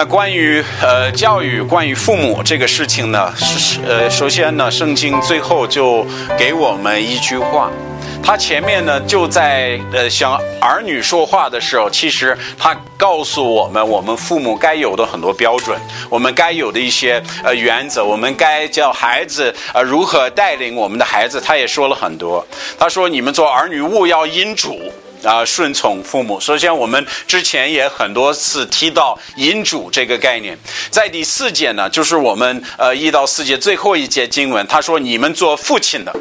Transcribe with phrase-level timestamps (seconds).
[0.00, 6.06] 那关于呃教育，关于父母这个事情呢，是呃首先呢，圣经最后就
[6.38, 7.70] 给我们一句话，
[8.22, 22.42] 他前面呢就在呃向儿女说话的时候，其实他告诉我们，我们父母该有的很多标准，我们该有的一些呃原则，我们该教孩子呃如何带领我们的孩子，他也说了很多。
[22.78, 24.80] 他说，你们做儿女务要因主。
[25.22, 26.40] 啊，顺从父母。
[26.40, 30.58] 首先，我们之前也很多次提到“引主”这个概念。
[30.90, 36.14] 在第四节呢，就是我们呃一到四节最后一节经文，他说：“你们做父亲的。”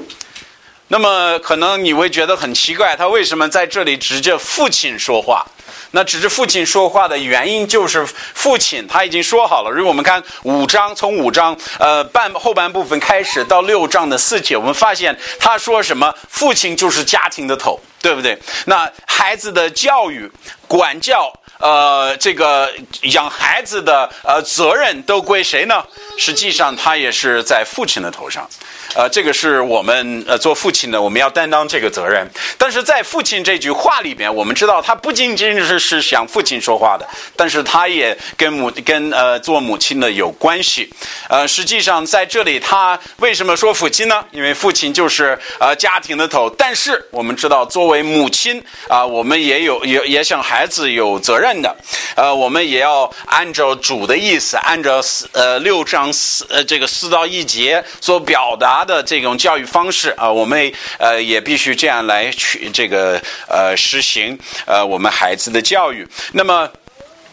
[0.91, 5.45] 那么，可能你会觉得很奇怪，他为什么在这里指着父亲说话？
[5.91, 9.71] 那指着父亲说话的原因，就是父亲他已经说好了。
[9.71, 16.13] 如果我们看五章，从五章呃半后半部分开始到六章的四节，我们发现他说什么？
[16.29, 18.37] 父亲就是家庭的头，对不对？
[18.65, 20.31] 那孩子的教育、
[20.67, 22.71] 管教，呃，这个
[23.03, 25.83] 养孩子的呃责任都归谁呢？
[26.17, 28.49] 实际上，他也是在父亲的头上。
[28.95, 32.27] 呃，这个是我们呃做父亲的，我们要担当这个责任。
[32.57, 40.91] 但是在父亲这句话里边，我们知道他不仅仅是是向父亲说话的，但是他也跟母跟呃做母亲的有关系。
[41.29, 44.25] 呃，实际上在这里，他为什么说父亲呢？
[44.31, 46.49] 因为父亲就是呃家庭的头。
[46.57, 51.75] 但是我们知道，作为母亲啊，我们也有也也向孩子有责任的。
[52.15, 58.79] 呃，我们也要按照主的意思，按照四呃六章四呃这个四到一节所表达。
[58.89, 66.07] 的这种教育方式啊，我们呃也必须这样来去这个呃实行呃我们孩子的教育。
[66.31, 66.67] 那么。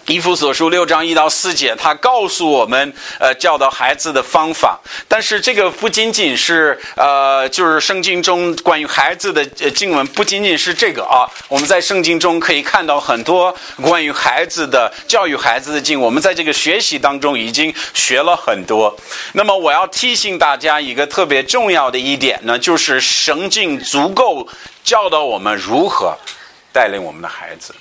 [0.09, 4.79] 以弗所书六章一到四节，他告诉我们，呃，教导孩子的方法。
[5.09, 11.27] 但是这个不仅仅是，呃，就是圣经中关于孩子的经文，不仅仅是这个啊。
[11.49, 13.53] 我们在圣经中可以看到很多
[13.83, 16.01] 关于孩子的教育孩子的经。
[16.01, 18.97] 我们在这个学习当中已经学了很多。
[19.33, 24.47] 那么我要提醒大家一个特别重要的一点呢，就是圣经足够
[24.85, 26.17] 教导我们如何
[26.73, 27.75] 带领我们的孩子。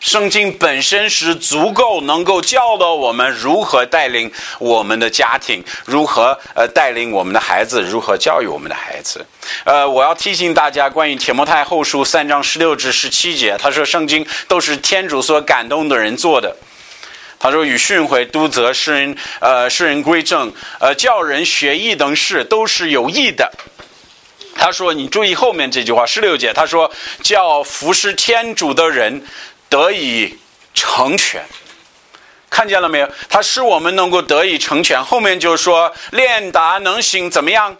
[0.00, 9.26] 圣经本身是足够能够教导我们如何带领我们的家庭，如何呃带领我们的孩子，如何教育我们的孩子。
[9.64, 16.54] 呃，我要提醒大家，关于《铁摩太后书》三章十六至十七节，他说圣经都是天主所感动的人做的。
[17.40, 23.50] 他说与训诲、督责、世人呃世人归正、呃教人学艺等事都是有益的。
[24.54, 26.90] 他说你注意后面这句话，十六节他说
[27.22, 29.24] 叫服侍天主的人。
[29.68, 30.38] 得以
[30.74, 31.44] 成全，
[32.48, 33.08] 看见了没有？
[33.28, 35.02] 它使我们能够得以成全。
[35.04, 37.76] 后面就说练达能行怎么样？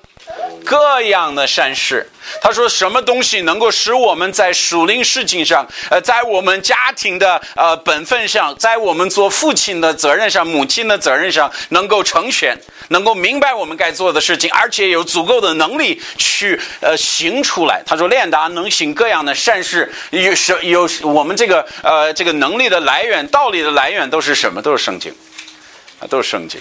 [0.65, 2.07] 各样的善事。
[2.43, 12.55] 他说：“什么东西能够使我们在属灵事情上，呃，在我们家庭的呃本分上，在我们做父亲的责任上、母亲的责任上，能够成全，
[12.89, 24.61] 能够明白我们该做的事情，而且有足够的能力去呃行出来？”他说：“练达能行各样的善事，有什有我们这个呃这个能力的来源、道理的来源都是什么？
[24.61, 25.15] 都是圣经，
[25.99, 26.61] 啊，都是圣经。”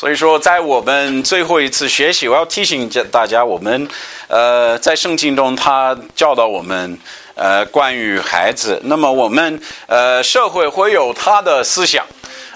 [0.00, 3.86] 所以说，在我们最后一次学习，我要提醒大家，我们
[4.28, 6.98] 呃，在圣经中，他教导我们
[7.34, 8.80] 呃关于孩子。
[8.84, 12.02] 那么，我们呃社会会有他的思想，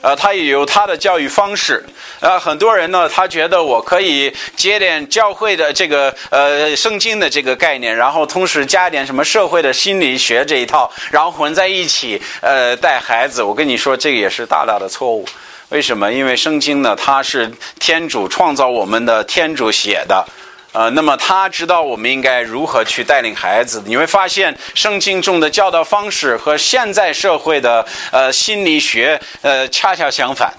[0.01, 1.85] 呃，他也有他的教育方式。
[2.21, 13.43] 呃，很多人呢，他觉得我可以接点教会的这个呃圣经的这个概念，然后同时加点什么社会的心理学这一套，然后混在一起呃带孩子。
[13.43, 15.27] 我跟你说，这个也是大大的错误。
[15.75, 16.13] 为什么？
[16.13, 20.25] 因为圣经呢，它是天主创造我们的，天主写的，
[20.71, 23.83] 呃，那么他知道我们应该如何去带领孩子。
[23.85, 30.55] 你会发现，圣经中的教导方式和现在社会的呃心理学呃恰恰相反，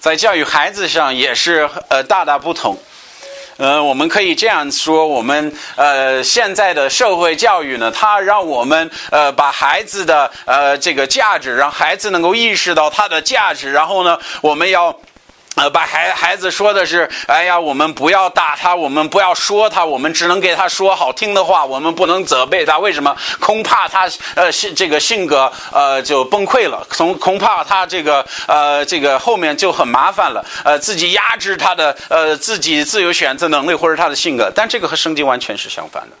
[0.00, 2.76] 在教育孩子上也是呃大大不同。
[3.58, 14.98] 呃，我们可以这样说，我们呃现在的社会教育呢，它让我们呃把孩子的呃这个价值，让孩子能够意识到它的价值，然后呢，我们要。
[15.58, 22.78] 呃，把孩孩子说的是，哎呀，我们不要打他，我们不要说他，我们只能给他说好听的话，我们不能责备他。
[22.78, 23.16] 为什么？
[23.40, 30.44] 恐怕他呃性这个性格呃就崩溃了，恐恐怕他这个呃这个后面就很麻烦了。
[30.64, 36.16] 呃，自己压制他的呃自己自由选择能力或者他的性格，但这个和圣经完全是相反的。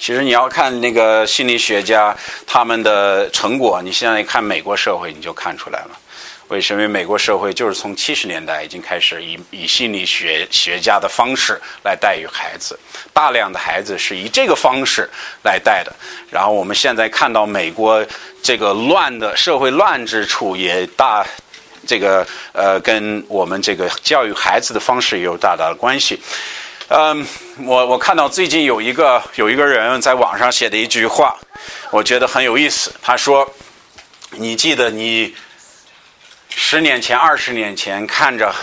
[0.00, 2.14] 其实你要看那个心理学家
[2.46, 5.90] 他们的成果，你现在看美国社会，你就看出来了。
[6.48, 12.78] 为什么美国社会就是从七十年代已经开始以以心理学学家的方式来带育孩子，
[13.12, 15.08] 大量的孩子是以这个方式
[15.42, 15.92] 来带的。
[16.30, 18.04] 然后我们现在看到美国
[18.42, 21.26] 这个乱的社会乱之处也大
[21.86, 26.20] 这个呃，跟我们这个教育孩子的方式也有大大的关系。
[26.88, 27.26] 嗯，
[27.64, 31.34] 我我看到最近有一个有一个人在网上写的一句话，
[31.90, 32.92] 我觉得很有意思。
[33.02, 33.50] 他说
[34.36, 35.34] ：“你记得你
[36.56, 38.54] 十年前、二十年前看着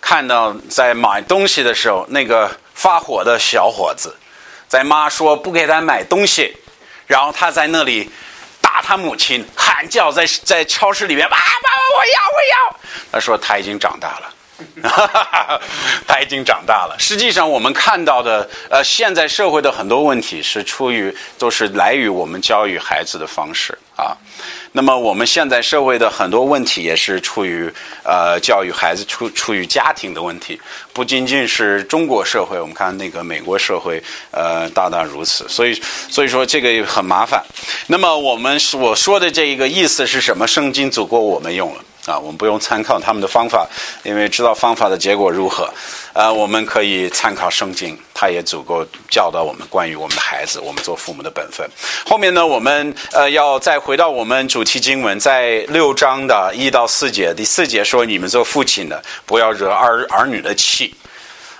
[0.00, 4.16] 看到在买东西的时候，那个发火的小伙子，
[4.68, 6.56] 在妈说不给他买东西，
[7.06, 8.10] 然后他在那里
[8.60, 11.42] 打他母亲，喊叫在在超市里面，爸爸
[11.98, 12.38] 我要我
[12.72, 12.80] 要。
[13.12, 14.34] 他说他已经长大了。”
[14.82, 15.60] 哈哈
[16.06, 16.94] 他已经长大了。
[16.98, 24.16] 实际上，我们看到的，呃，现在社会的很多问题是出于，都是来于我们教育孩子的方式啊。
[24.72, 27.68] 那么，我们现在社会的很多问题也是出于，
[28.04, 30.60] 呃，教育孩子出出于家庭的问题，
[30.92, 34.00] 不仅仅是中国社会，我们看那个美国社会，
[34.30, 35.44] 呃，大大如此。
[35.48, 35.74] 所以，
[36.08, 37.44] 所以说这个很麻烦。
[37.88, 40.46] 那么，我们我说的这一个意思是什么？
[40.46, 41.84] 圣经足够我们用了。
[42.06, 43.68] 啊，我们不用参考他们的方法，
[44.02, 45.68] 因为知道方法的结果如何。
[46.14, 51.68] 呃，我们可以参考圣经，它也足够教导我们关于我们的孩子，我们做父母的本分。
[52.06, 60.94] 后面呢，我们呃要再回到我们主题经文，在六章的一到四节，第四节说：“你们做父亲的，不要惹儿儿女的气，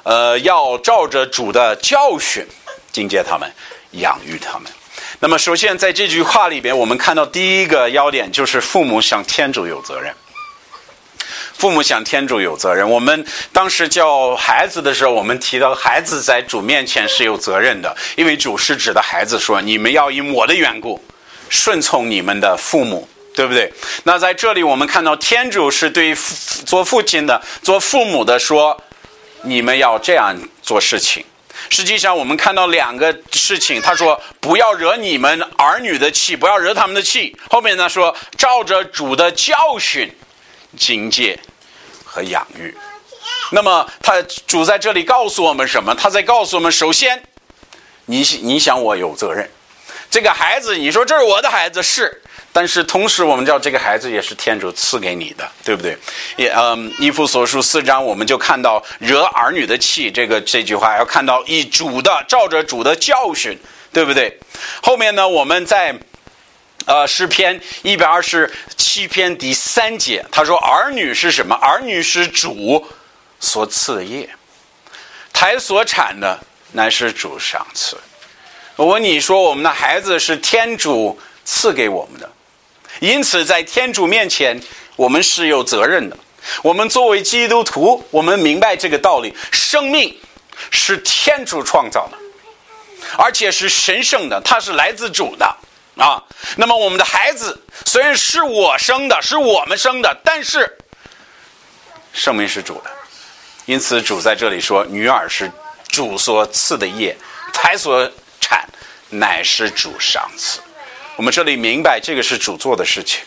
[0.05, 2.45] 呃，要照着主的教训
[2.91, 3.49] 警戒他们，
[3.93, 4.73] 养育他们。”
[5.21, 10.13] 那么，首先在这句话里边，我们看到第一个要点就是父母向天主有责任。
[11.61, 12.89] 父母想天主有责任。
[12.89, 13.23] 我们
[13.53, 20.99] 当时教孩子的时候，我们提到孩子在主面前是有责任的，因为主是指的孩子说：“你们要因我的缘故
[21.51, 23.71] 顺从你们的父母，对不对？”
[24.05, 26.15] 那在这里，我们看到天主是对
[26.65, 28.83] 做父亲的、做父母的说
[29.45, 31.23] ：“你们要这样做事情。”
[31.69, 40.11] 实际上，我们看到两个事情，他说：“不要惹你们儿女的气，不要惹他们的气。”后面呢说：“照着主的教训，
[40.79, 41.39] 警戒。”
[42.13, 42.77] 和养育，
[43.53, 45.95] 那么他主在这里告诉我们什么？
[45.95, 47.23] 他在告诉我们：首先，
[48.07, 49.49] 你你想我有责任，
[50.11, 52.21] 这个孩子，你说这是我的孩子是，
[52.53, 55.97] 但是同时我们知道这个孩子也是天主赐给你的，对不对？
[56.37, 63.57] 也嗯，以弗所书四章我们就看到惹儿女的气这个这句话，要看到以主的照着主的教训，
[63.93, 64.37] 对不对？
[64.83, 65.97] 后面呢，我们在。
[66.87, 71.55] 呃，诗篇一百二十七篇第三节，他说：“儿女是什么？
[71.55, 72.85] 儿女是主
[73.39, 74.29] 所赐的业，
[75.33, 76.39] 台所产的
[76.73, 77.97] 乃是主赏赐。”
[78.77, 82.29] 我问你说，我们的孩子是天主赐给我们的，
[83.01, 84.59] 因此在天主面前，
[84.97, 86.17] 我们是有责任的。
[86.63, 90.19] 我们作为基督徒，我们明白这个道理：生命
[90.71, 92.17] 是天主创造的，
[93.19, 95.57] 而且是神圣的，它是来自主的。
[96.01, 96.23] 啊，
[96.57, 100.79] 那么我们的孩子虽然是我生的，是我们生的，但是
[102.15, 102.91] 生命是主的，
[103.67, 105.53] 因此主在这里说：“女儿是
[105.89, 107.15] 主所赐的业，
[107.53, 108.11] 才所
[108.41, 108.67] 产
[109.11, 110.61] 乃是主赏赐。”
[111.17, 113.21] 我们这里明白，这个是主做的事情，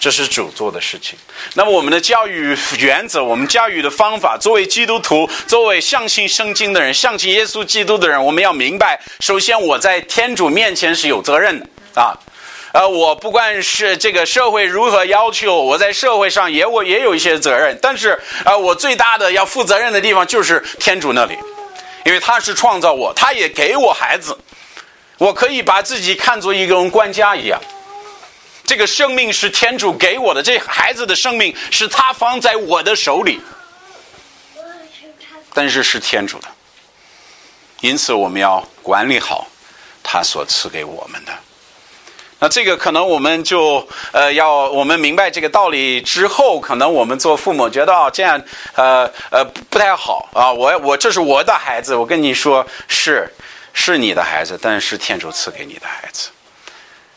[0.00, 1.16] 这是主做的事情。
[1.54, 11.68] 那么我们的教育原则，我们教育的方法，作为基督徒，作为相信圣经的人，相信耶稣基督的人，我们要明白：首先，我在天主面前是有责任的。
[12.00, 12.16] 啊，
[12.72, 21.36] 呃，我不管是这个社会如何要求，我在社会上也我也有一些责任，但是呃，我最大的要负责任的地方就是天主那里，
[22.06, 24.34] 因为他是创造我，他也给我孩子，
[25.18, 27.60] 我可以把自己看作一个官家一样，
[28.64, 33.38] 这个生命是天主给我的，这孩子的生命是他放在我的手里，
[35.52, 36.48] 但是是天主的，
[37.82, 39.46] 因此我们要管理好
[40.02, 41.32] 他所赐给我们的。
[42.42, 48.42] 那这个可能我们就呃要我们明白这个道理之后，可能我们做父母觉得啊这样
[48.74, 50.50] 呃呃不太好啊。
[50.50, 53.30] 我我这是我的孩子，我跟你说是
[53.74, 56.30] 是你的孩子，但是天主赐给你的孩子。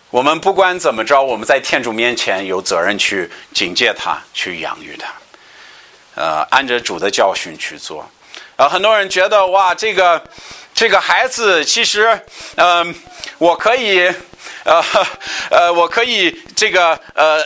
[0.10, 5.08] 我们不管怎么着，我们在天主面前有责任去警戒他，去养育他，
[6.22, 8.06] 呃，按着主的教训去做。
[8.58, 10.22] 啊，很多人觉得哇，这个
[10.74, 12.20] 这个孩子其实
[12.58, 12.94] 嗯，
[13.38, 14.12] 我可以。
[14.64, 14.84] 呃
[15.50, 17.44] 呃，我可以这个呃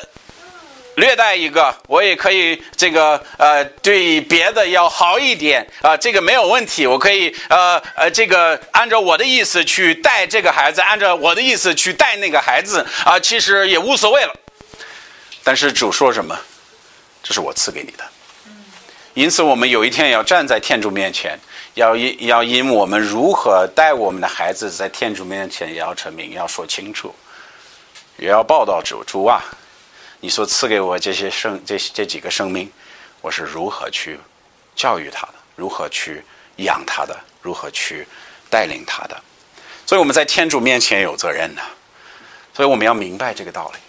[0.96, 14.34] 略带一个，我也可以这个呃对别的要好一点啊，这个没有问题，我可以呃呃这个按照我的意思去带这个孩子，按照我的意思去带那个孩子啊，其实也无所谓了。
[15.44, 16.38] 但是主说什么？
[17.24, 18.04] 这是我赐给你的，
[19.14, 21.38] 因此我们有一天要站在天主面前。
[21.78, 27.14] 要因要因我们如何带我们的孩子在天主面前也要成名，要说清楚，
[28.18, 29.44] 也要报道主主啊！
[30.20, 32.68] 你所赐给我这些生这这几个生命，
[33.22, 34.20] 我是如何去
[34.76, 36.24] 教育他的，如何去
[36.56, 38.08] 养他的，如何去
[38.50, 39.16] 带领他的。
[39.86, 41.62] 所以我们在天主面前有责任的，
[42.56, 43.80] 所以我们要明白这个道理。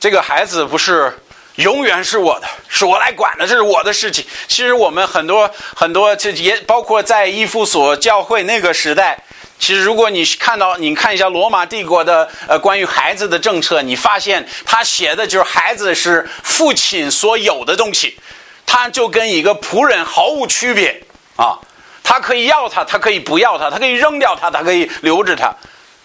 [0.00, 1.16] 这个孩子不是
[1.56, 4.24] 永远是我的，是我来管的，这是我的事情。
[4.48, 9.18] 其实我们很多很多，这也包括在伊夫所教会那个时代。
[9.56, 18.18] 其实如果你看到，你看一下罗马帝国的呃关于孩子的政策，你发现他写的就是孩子是父亲所有的东西，
[18.66, 21.00] 他就跟一个仆人毫无区别
[21.36, 21.58] 啊。
[22.02, 25.54] 他可以要他，他可以不要他，他可以扔掉他，他可以留着他，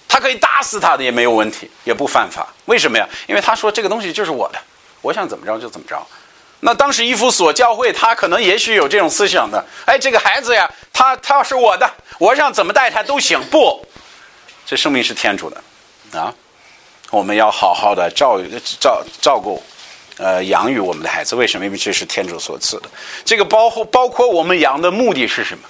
[0.08, 2.48] 他可以打死他的也没有问题，也不犯法。
[2.66, 3.06] 为什么呀？
[3.28, 4.60] 因为他说这个东西就是我的，
[5.02, 6.02] 我想怎么着就怎么着。
[6.62, 13.40] 那当时伊夫所教会他可能也许有这种思想的，哎，这个孩子呀，他他要是我的，我想怎么带他都行。
[13.50, 13.86] 不，
[14.66, 16.34] 这生命是天主的，啊，
[17.12, 18.40] 我们要好好的照
[18.80, 19.64] 照照顾。
[20.18, 21.66] 呃，养育我们的孩子，为什么？
[21.66, 22.90] 因为这是天主所赐的。
[23.24, 25.64] 这个包括包括我们养的目的是什么？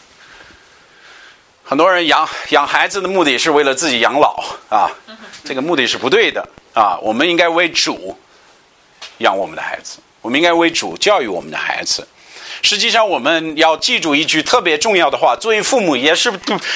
[1.63, 4.89] 很多人养养孩子的目的是为了自己养老啊，
[5.45, 6.43] 这个目的是不对的
[6.73, 6.97] 啊。
[7.03, 8.17] 我们应该为主
[9.19, 12.05] 养我们的孩子，我们应该为主教育我们的孩子。
[12.61, 16.29] 实际上，我们要记住一句特别重要的话，作为父母也是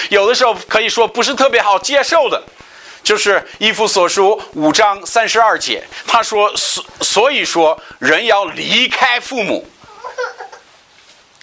[0.09, 2.41] 有的时候可以说不是特别好接受的，
[3.03, 9.67] 就是《伊夫所书》五章三十二节，他说：“所所以说，人要离开父母。”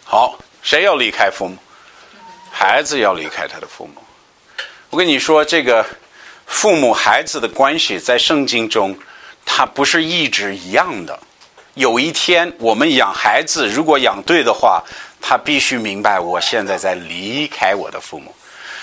[0.05, 1.57] 好，谁要离开父母？
[2.51, 4.03] 孩子要离开他的父母。
[4.89, 5.85] 我跟你说，这个
[6.47, 8.97] 父母孩子的关系在圣经中，
[9.53, 11.19] 它不是一直一样的。
[11.75, 14.81] 有一天，我们养孩子，如果养对的话，
[15.21, 18.33] 他必须明白，我现在在离开我的父母。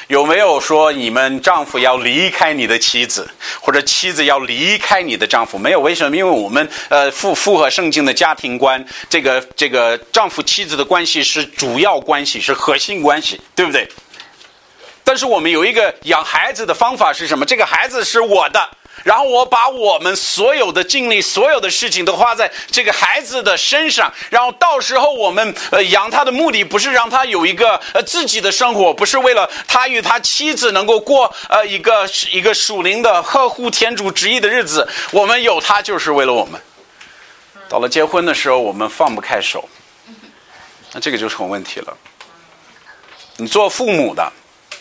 [0.08, 3.30] 有没有说你们丈夫要离开你的妻子，
[3.62, 5.58] 或者妻子要离开你的丈夫？
[5.58, 6.16] 没有，为什么？
[6.16, 13.88] 因为我们呃符符合圣经的家庭观，这个这个丈夫妻子的关系是主要关系，是核心关系，对不对？
[15.04, 17.46] 但是我们有一个养孩子的方法是什么？
[17.46, 18.70] 这个孩子是我的。
[19.04, 36.60] 然后我把我们所有的精力、所有的事情都花在这个孩子的身上，然后到时候我们呃养他的目的不是让他有一个呃自己的生活，不是为了他与他妻子能够过呃一个一个属灵的呵护天主旨意的日子，我们有他就是为了我们。
[37.70, 39.68] 到了结婚的时候，我们放不开手，
[40.94, 41.96] 那这个就成问题了。
[43.38, 44.32] 你做父母的。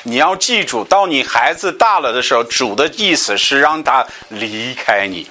[0.06, 5.28] 你要记住，到你孩子大了的时候，主的意思是让他离开你。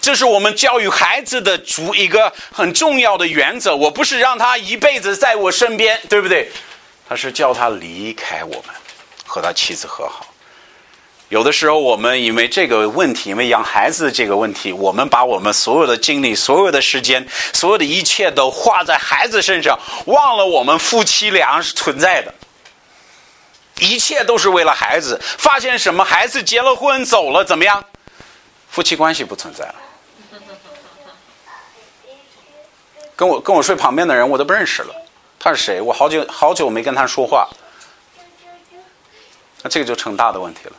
[0.00, 3.76] 这是我们教育孩子的主一个很重要的原则。
[3.76, 6.50] 我不是让他一辈子在我身边，对不对？
[7.08, 8.74] 他是叫他离开我们，
[9.24, 10.26] 和他妻子和好。
[11.28, 22.34] 有的时候，我们因为这个问题，因为养孩子这个问题，我们把我们所有的精力、所有的时间、所有的一切都花在孩子身上，忘了我们夫妻俩是存在的。
[23.80, 25.20] 一切都是为了孩子。
[25.38, 26.04] 发现什么？
[26.04, 27.84] 孩子结了婚走了，怎么样？
[28.70, 29.74] 夫妻关系不存在了。
[33.16, 34.94] 跟我跟我睡旁边的人，我都不认识了。
[35.40, 35.80] 他是谁？
[35.80, 37.48] 我好久好久没跟他说话。
[39.62, 40.72] 那这个就成大的问题了，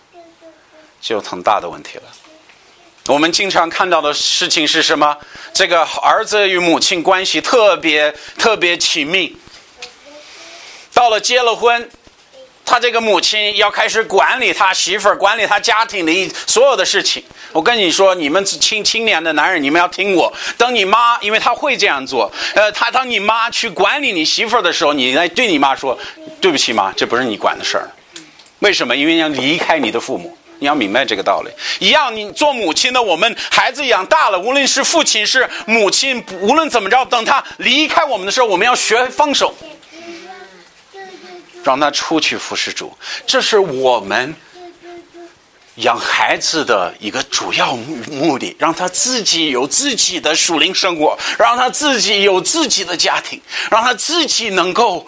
[1.02, 2.04] 就成大的问题了。
[3.08, 5.18] 我们经常看到的事情是什么？
[5.54, 9.36] 这个儿子与母亲关系特别特别亲密。
[10.94, 11.90] 到了结了婚。
[12.70, 17.24] 他这个母亲要开始管理他媳妇儿，管理他家庭的所有的事情。
[17.52, 20.32] 我跟你说，你们青青年的男人，你们要听我。
[20.56, 22.32] 等你妈，因为他会这样做。
[22.54, 25.98] 呃，他当你妈去管理你媳妇儿的时候，你来对你妈说
[26.40, 27.90] ：“对不起妈，这不是你管的事儿。”
[28.60, 28.96] 为什么？
[28.96, 31.50] 因为要离开你的父母，你要明白这个道理。
[31.80, 39.56] 一样，你做母亲的，我们孩子养大了，无论是父亲是母亲，无论怎么着，等他离开我们的时候，我们要学放手。
[41.70, 42.92] 让他出去服侍主，
[43.28, 44.34] 这是我们
[45.76, 48.56] 养孩子的一个主要目的。
[48.58, 55.06] 让他自己有自己的属灵生活，让他自己有自己的家庭，让他自己能够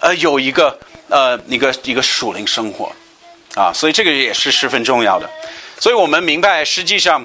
[0.00, 0.78] 呃有一个
[1.10, 2.90] 呃一个一个属灵生活
[3.54, 3.70] 啊。
[3.70, 5.28] 所以这个也是十分重要的。
[5.78, 7.22] 所以我们明白，实际上。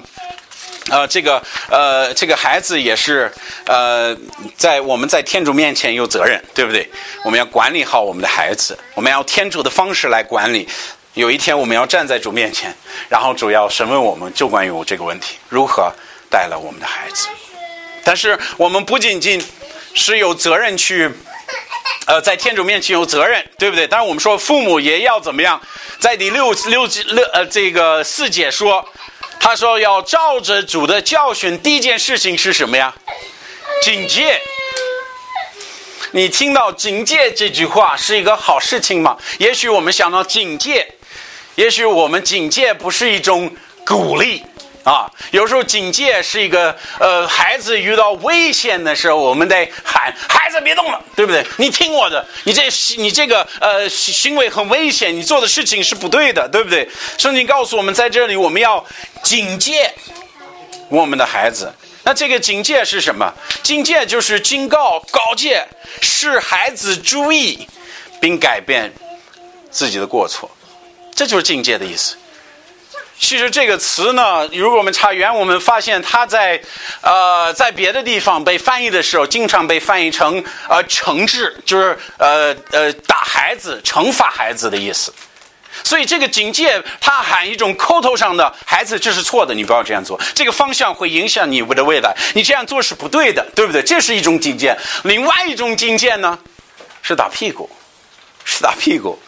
[0.90, 3.32] 呃，这个呃，这个孩子也是
[3.66, 4.14] 呃，
[4.54, 6.86] 在我们在天主面前有责任，对不对？
[7.24, 10.68] 我们要管理好我们的孩子，我们要天主的方式来管理。
[11.14, 12.74] 有一天我们要站在主面前，
[13.08, 15.90] 然后主要审问我们，就关于这个问题，如何
[16.28, 17.28] 带了我们的孩子。
[18.04, 19.42] 但是我们不仅仅
[19.94, 21.10] 是有责任去，
[22.06, 23.86] 呃，在天主面前有责任，对不对？
[23.86, 25.58] 当然我们说父母也要怎么样，
[25.98, 28.86] 在第六六六呃这个四节说。
[29.38, 32.94] 他说要照着主的教训，第一件事情是什么呀？
[33.82, 34.40] 警戒。
[36.12, 39.18] 你听到“警戒”这句话是一个好事情吗？
[39.38, 40.86] 也许我们想到警戒，
[41.56, 44.42] 也许我们警戒不是一种鼓励
[44.84, 45.10] 啊。
[45.32, 51.44] 有时候警戒是一个呃，孩子遇到危险的时候，我们得喊孩子别动了，对不对？
[51.56, 52.62] 你听我的，你这
[52.98, 56.88] 你这个呃行为很危险，你做的事情是不对的，对不对？
[57.18, 58.84] 圣经告诉我们，在这里我们要
[59.22, 59.92] 警戒
[60.88, 61.72] 我们的孩子。
[62.06, 63.32] 那这个警戒是什么？
[63.62, 65.66] 警戒就是警告、告诫，
[66.02, 67.66] 使孩子注意，
[68.20, 68.92] 并改变
[69.70, 70.50] 自己的过错，
[71.14, 72.16] 这就是警戒的意思。
[73.24, 76.60] 其实这个词呢，如果我们查原，我们发现它在
[77.00, 85.10] 呃在别的地方被翻译的时候，经常被翻译成呃惩治，就是呃呃打孩子、惩罚孩子的意思。
[85.82, 90.20] 所以这个警戒，他喊一种口头上的孩子，这是错的，你不要这样做。
[90.34, 93.82] 这个方向会影响你的未来，你这样做是不对的，对不对？
[93.82, 94.76] 这是一种警戒。
[95.04, 96.38] 另外一种警戒呢，
[97.00, 97.70] 是打屁股，
[98.44, 99.18] 是打屁股。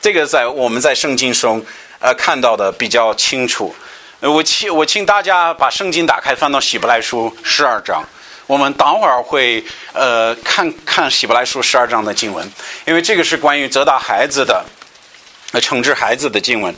[0.00, 1.62] 这个在我们在圣经中
[2.00, 3.72] 呃看到的比较清楚。
[4.18, 8.02] 呃我请我请大家把圣经打开，翻到希伯来书十二章。
[8.46, 12.50] 我们等会儿会呃看看希伯来书十二章的经文，
[12.84, 14.64] 因为这个是关于责打孩子的。
[15.52, 16.72] 呃惩治孩子的经文，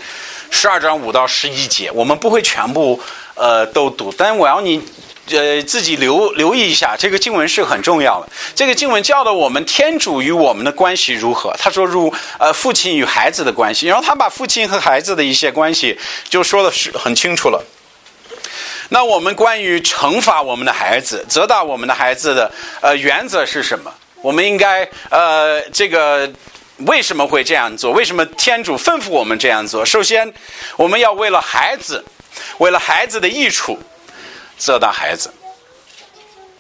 [0.50, 2.99] 十二章五到十一节，我们不会全部
[3.35, 4.83] 呃都读，但我要你
[5.31, 8.29] 呃自己留留意一下，这个经文是很重要的。
[8.55, 11.55] 这个经文教的我们天主与我们的关系如何？
[11.59, 15.99] 他说如呃父亲与孩子的关系，然后他把父亲和孩子的一些关系
[16.29, 17.64] 就说的是很清楚了。
[18.88, 23.93] 那我们关于惩罚我们的孩子、责打我们的孩子的呃原则是什么？
[24.21, 26.31] 我们应该呃这个。
[26.87, 27.93] 为什么会这样做？
[27.93, 29.85] 为什么天主吩咐我们这样做？
[29.85, 30.32] 首先，
[30.76, 32.04] 我们要为了孩子，
[32.58, 33.78] 为了孩子的益处，
[34.63, 35.29] 责打孩子。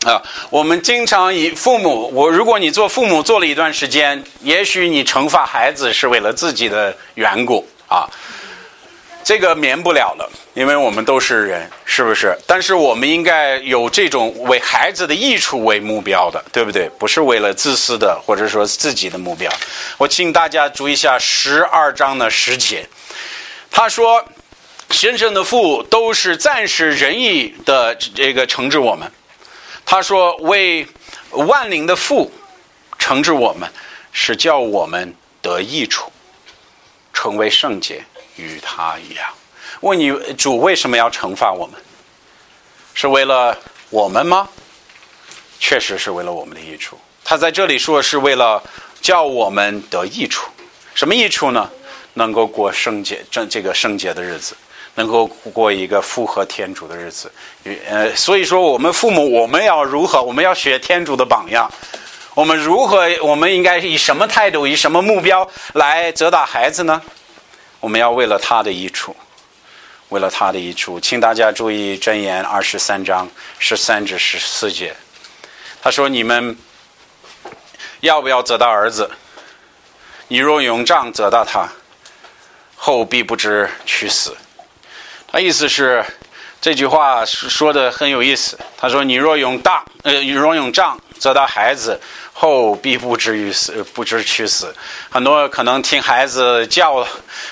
[0.04, 8.10] 啊，我们经常以父母，我如果你做父母做了一段时间，也许你惩罚孩子是为了自己的缘故啊。
[9.22, 12.36] 这个免不了了，因为我们都是人，是不是？
[12.44, 16.90] 但是我们应该有这种为孩子的益处为目标的，对不对？
[16.98, 19.48] 不是为了自私的，或者说自己的目标。
[19.96, 22.84] 我请大家注意一下十二章的十节，
[23.70, 24.24] 他说
[24.92, 29.10] ：“先生的父都是暂时仁义的这个惩治我们。”
[29.84, 30.86] 他说：“为
[31.30, 32.30] 万灵的父
[32.98, 33.68] 惩治我们，
[34.12, 36.12] 是叫我们得益处，
[37.12, 38.04] 成为圣洁。”
[38.36, 39.26] 与他一样，
[39.80, 41.78] 问你主为什么要惩罚我们？
[42.94, 43.56] 是为了
[43.90, 44.48] 我们吗？
[45.60, 46.98] 确实是为了我们的益处。
[47.22, 48.62] 他在这里说是为了
[49.02, 50.50] 叫我们得益处，
[50.94, 51.70] 什么益处呢？
[52.14, 54.56] 能够过圣洁这这个圣洁的日子，
[54.94, 57.30] 能够过一个符合天主的日子。
[57.88, 60.22] 呃，所以说我们父母我们要如何？
[60.22, 61.70] 我们要学天主的榜样。
[62.34, 63.06] 我们如何？
[63.22, 64.66] 我们应该以什么态度？
[64.66, 67.00] 以什么目标来责打孩子呢？
[67.80, 69.14] 我们要为了他的益处，
[70.08, 73.28] 为了他的益处，请大家注意箴言二十三章
[73.58, 74.94] 十三至十四节。
[75.82, 76.56] 他说：“你们
[78.00, 79.10] 要不要责打儿子？
[80.28, 81.68] 你若用杖责打他，
[82.76, 84.36] 后必不知去死。”
[85.32, 86.04] 他意思是
[86.60, 88.58] 这句话说的很有意思。
[88.76, 91.98] 他说：“你若用大，呃，你若用杖责打孩子。”
[92.34, 94.74] 后必不至于死，不知去死。
[95.10, 97.06] 很多可能听孩子叫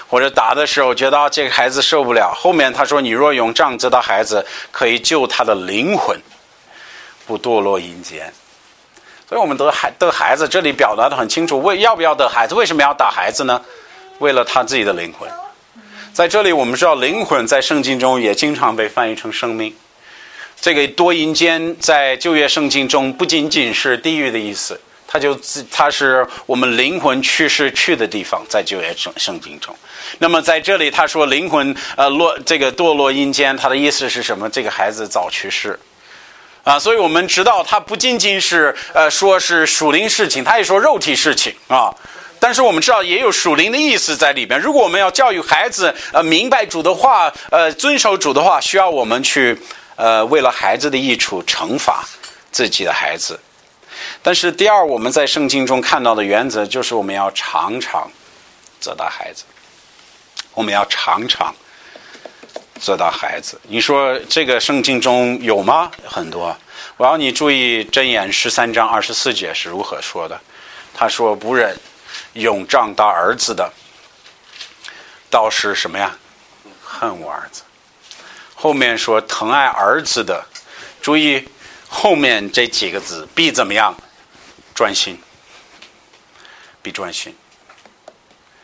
[0.09, 2.33] 或者打的时候，觉得这个孩子受不了。
[2.35, 6.19] 后面他说：“你若用杖责打孩子，可以救他的灵魂，
[7.27, 8.33] 不堕落阴间。”
[9.29, 11.61] 所以，我们得孩得孩子，这里表达的很清楚。
[11.61, 12.55] 为要不要得孩子？
[12.55, 13.63] 为什么要打孩子呢？
[14.19, 15.29] 为了他自己的灵魂。
[16.13, 19.73] 在这里，我们知道灵魂在圣经中也经常被翻译成生命。
[20.61, 25.39] 这个多阴间在旧约圣经中不仅仅是地狱的意思，它就
[25.71, 29.75] 它是我们灵魂去世去的地方，在旧约圣圣经中。
[30.19, 34.51] 那么在这里他说灵魂呃落这个堕落阴间，他的意思是什么？
[34.51, 35.79] 这个孩子早去世
[36.65, 41.95] 啊，所以我们知道他不仅仅是呃说是属灵事情，他也说肉体事情啊。
[42.41, 44.59] 但是我们知道也有属灵的意思在里边。
[44.59, 49.57] 如果我们要教育孩子呃明白主的话呃遵守主的话，需要我们去。
[49.97, 52.03] 呃，为了孩子的益处，惩罚
[52.51, 53.39] 自己的孩子。
[54.23, 58.11] 但是，第二，我们在圣经中看到的原则就是，我们要常常
[58.81, 59.45] 责打孩子。
[60.55, 61.55] 我们要常常
[62.81, 63.61] 责打孩子。
[63.69, 65.91] 你说这个圣经中有吗？
[66.07, 66.57] 很多。
[66.97, 70.41] 我要你注意箴言十三章二十四节是如何说的。
[70.95, 71.79] 他说：“不忍
[72.35, 73.73] 用杖打儿子的，
[75.29, 76.17] 倒是什么呀？
[76.83, 77.63] 恨我儿子。”
[78.55, 80.45] 后面说疼爱儿子的，
[81.01, 81.49] 注意
[81.89, 83.97] 后面这几个字必怎么样？
[84.75, 85.19] 专心，
[86.83, 87.37] 必专心。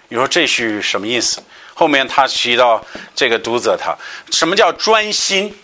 [0.09, 1.42] 你说这是什么意思？
[1.74, 3.96] 后面他提到这个读者他
[4.31, 5.59] 什么叫专心？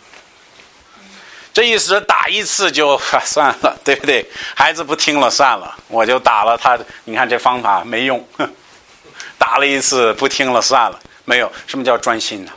[1.53, 4.27] 这意思打一次就 算了，对不对？
[4.55, 6.79] 孩子不听了算了，我就打了他。
[7.05, 8.27] 你看这方法没用，
[9.39, 11.53] 打了一次不听了算了，没有。
[11.67, 12.53] 什么叫专心呢？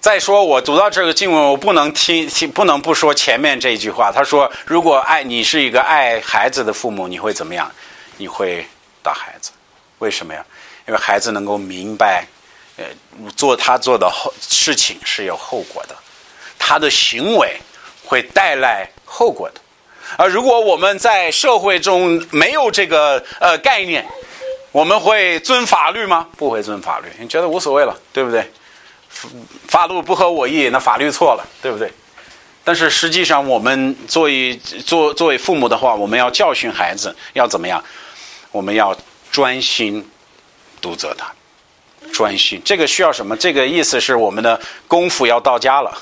[0.00, 4.12] 再说我读到这个经文，我不能听，不能不说前面这句话。
[4.12, 7.72] 他说：“如果爱你是一个爱孩子的父母，你会怎么样？
[8.18, 8.66] 你会
[9.02, 9.50] 打孩子？
[10.00, 10.44] 为什么呀？
[10.86, 12.26] 因为孩子能够明白，
[12.76, 12.84] 呃，
[13.34, 15.96] 做他做的后事情是有后果的，
[16.66, 17.54] 他的行为
[18.06, 19.60] 会带来后果的。
[20.16, 24.06] 而如果我们在社会中没有这个呃概念，
[24.72, 26.26] 我们会遵法律吗？
[26.38, 28.50] 不会遵法律，你觉得无所谓了，对不对？”
[29.68, 31.92] 法律不合我意，那法律错了，对不对？
[32.64, 37.82] 但是实际上，我们作为作作为父母的话，我们要教训孩子，要怎么样？
[38.50, 38.96] 我们要
[39.30, 40.08] 专心
[40.80, 41.30] 督责他，
[42.12, 42.60] 专心。
[42.64, 43.36] 这个需要什么？
[43.36, 45.92] 这个意思是我们的功夫要到家了，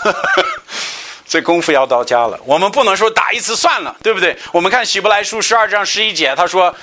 [1.27, 2.39] 这功夫要到家了。
[2.45, 4.37] 我们不能说打一次算了，对不对？
[4.53, 6.75] 我们看《希伯来书》十二章十一节，他说：“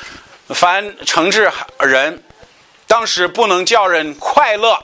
[0.50, 2.24] 凡惩治人，
[2.88, 4.78] 当时不能叫人快乐。”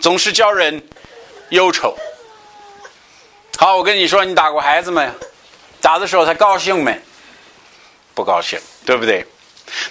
[0.00, 0.80] 总是叫人
[1.48, 1.96] 忧愁。
[3.56, 5.10] 好，我跟你说，你打过孩子没？
[5.80, 7.00] 打的时候他高兴没？
[8.14, 9.26] 不高兴，对不对？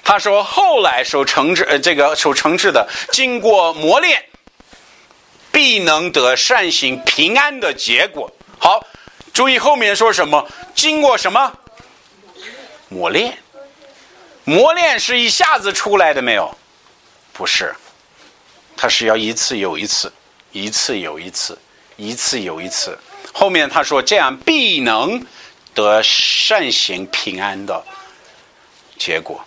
[0.04, 4.24] 他说后来受惩治，呃，这个受惩治的，经过磨练，
[5.52, 8.32] 必能得善行平安的结果。
[8.60, 8.86] 好，
[9.34, 10.48] 注意后面说什么？
[10.74, 11.54] 经过什么
[12.90, 13.38] 磨练？
[14.44, 16.58] 磨练是一下子出来的没有？
[17.34, 17.76] 不是。
[18.80, 20.14] 他是要一次又一次，
[20.52, 21.58] 一次又一次，
[21.96, 22.98] 一次又一次。
[23.34, 25.26] 后面他说：“这样必能
[25.74, 27.84] 得善行平安的
[28.98, 29.44] 结果。”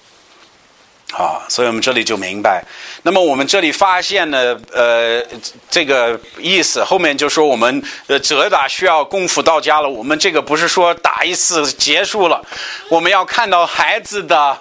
[1.12, 2.64] 啊，所以我们这里就明白。
[3.02, 5.24] 那么我们这里发现呢，呃，
[5.68, 9.88] 这个意思后面就说我们呃责打需要功夫到家了。
[9.88, 12.44] 我们这个不是说打一次结束了，
[12.88, 14.56] 我们要看到孩子的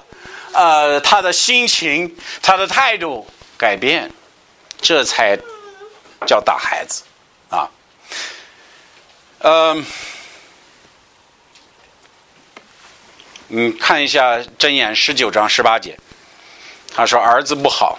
[0.54, 4.12] 呃他的心情、他的态度改变。
[4.82, 5.38] 这才
[6.26, 7.04] 叫打孩子
[7.50, 7.70] 啊！
[9.40, 9.86] 嗯，
[13.50, 16.00] 你看一下《箴言》十九章十八节，
[16.96, 17.98] 他说：“儿子不好，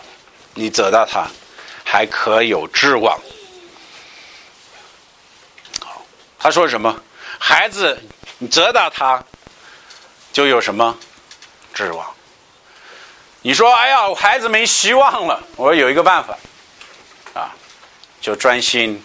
[0.54, 1.26] 你责打他，
[1.84, 3.18] 还可有指望。”
[5.80, 6.02] 好，
[6.38, 7.02] 他说什么？
[7.38, 7.98] 孩子，
[8.38, 9.22] 你责打他，
[10.32, 10.96] 就有什么
[11.72, 12.06] 指望？
[13.42, 16.36] 你说：“哎呀，我孩子没希望了。”我说有一个办法。
[17.32, 17.54] 啊
[18.20, 19.02] 就专心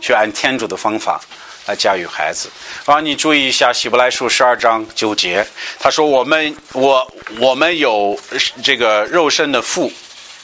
[0.00, 1.20] 去按天主的方法
[1.66, 2.50] 来驾驭孩子。
[2.84, 5.46] 啊，你注意一下《希伯来书》十二章九节，
[5.78, 8.18] 他说：“我们我我们有
[8.62, 9.92] 这个肉身的父，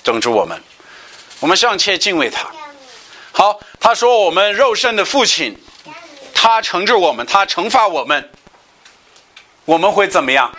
[0.04, 0.62] 整治我们，
[1.40, 2.48] 我们尚且敬畏他。”
[3.32, 5.56] 好，他说：“我们肉身的父亲，
[6.32, 8.30] 他惩治我们，他惩罚我们，
[9.64, 10.56] 我们会怎么样？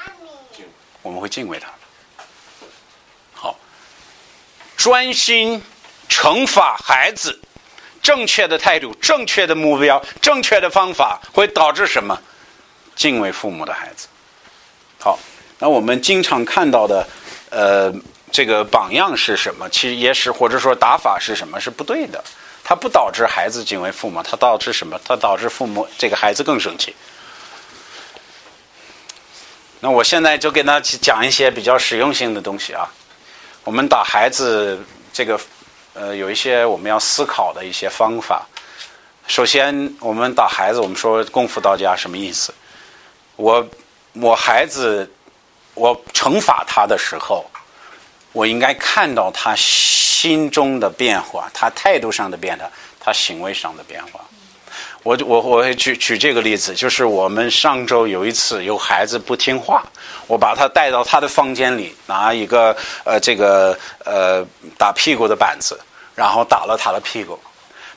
[1.01, 1.67] 我们会敬畏他。”
[3.33, 3.57] 好，
[4.75, 5.61] 专心。
[6.09, 7.37] 惩罚孩子，
[8.07, 12.17] 正确的态度、正确的目标、正确的方法，会导致什么？
[12.95, 14.07] 敬畏父母的孩子。
[14.97, 15.19] 好，
[15.59, 17.05] 那我们经常看到的，
[17.49, 17.93] 呃，
[18.31, 19.69] 这个榜样是什么？
[19.69, 21.59] 其实也是，或者说打法是什么？
[21.59, 22.23] 是不对的。
[22.63, 24.97] 它不导致孩子敬畏父母，它导致什么？
[25.03, 26.95] 它导致父母这个孩子更生气。
[29.81, 32.89] 那我现在就给大家讲一些比较实用性的东西啊。
[33.65, 35.37] 我们打孩子这个。
[35.99, 38.45] 呃，有一些我们要思考的一些方法。
[39.25, 42.53] 首先，我们打孩子，我们说功夫到家什么意思？
[43.35, 43.67] 我
[44.13, 45.11] 我孩子，
[45.73, 47.49] 我惩罚他的时候，
[48.31, 54.23] 我应该看到他心中的变化，他态度上的变化，他行为上的变化。
[55.03, 59.83] 我我我会举举这个例子，就是我们上周有一次有孩子不听话，
[60.27, 64.45] 我把他带到他的房间里，拿一个呃这个呃
[64.77, 65.79] 打屁股的板子。
[66.17, 67.39] 然后打了他的屁股，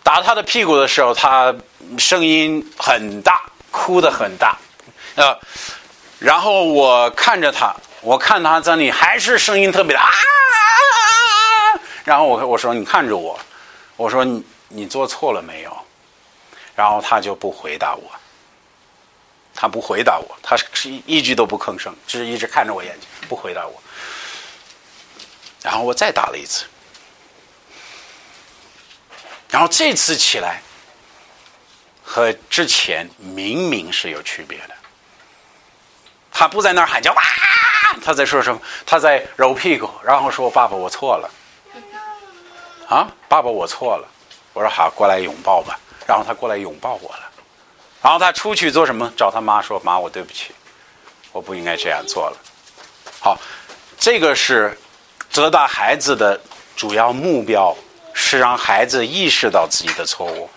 [0.03, 1.55] 打他的屁股的时候，他
[1.97, 4.59] 声音很大，哭得很大，
[5.15, 5.35] 呃，
[6.19, 10.13] 然后我看着他，我看他在那还是声音特别大啊，
[12.05, 13.41] 然后我我说你看着我，
[13.97, 15.75] 我说你你做错了没有？
[16.81, 18.11] 然后他就不回答我，
[19.55, 23.83] 他不回答我，他是一句都不吭声，只是一直看着我眼睛，不回答我。
[25.61, 26.65] 然后我再打了一次。
[29.51, 30.63] 然后这次起来
[32.03, 34.75] 和之前明明是有区别的。
[36.33, 37.23] 他不在那儿喊叫哇，
[38.03, 38.59] 他在说什么？
[38.87, 41.31] 他在揉屁股，然后说：“爸爸，我错了。”
[42.89, 44.09] 啊，爸爸，我错了。
[44.55, 45.79] 我说：“好，过来拥抱吧。”
[46.11, 47.31] 然后他过来拥抱我了。
[48.03, 49.13] 然后他出去做什么？
[49.17, 50.53] 找他妈说：“妈，我对不起，
[51.33, 52.37] 我不应该这样做了。”
[53.21, 53.39] 好，
[53.99, 54.77] 这个是
[55.31, 56.41] 责打孩子的
[56.75, 57.77] 主要目标，
[58.13, 60.49] 是让孩子意识到自己的错误，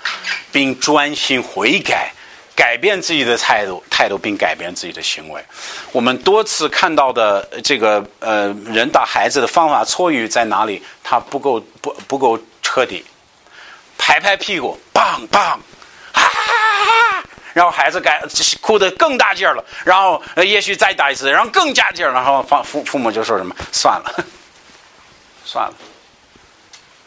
[0.52, 2.14] 并专心悔改，
[2.56, 5.44] 改变自己的态度，态度并改变自己的行为。
[5.92, 10.82] 我们多次看到的这个呃，人打孩子的方法错于在哪里？
[11.04, 13.04] 他不够不不够彻底，
[14.06, 15.58] 拍拍屁股，棒棒。
[16.12, 18.22] 哈哈哈然后孩子该
[18.60, 24.26] 哭得更大劲儿了，然后也许再打一次，然后更加劲儿，然后父父父母就说什么算了，
[25.46, 25.74] 算了。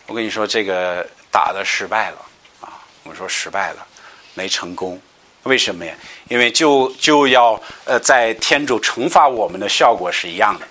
[0.07, 2.17] 我跟你说，这个打的失败了
[2.63, 2.81] 啊！
[3.03, 3.87] 我们说失败了，
[4.33, 4.99] 没成功，
[5.43, 5.93] 为什么呀？
[6.29, 10.67] 因为就就要呃，在天主惩罚我们的效果是一样的，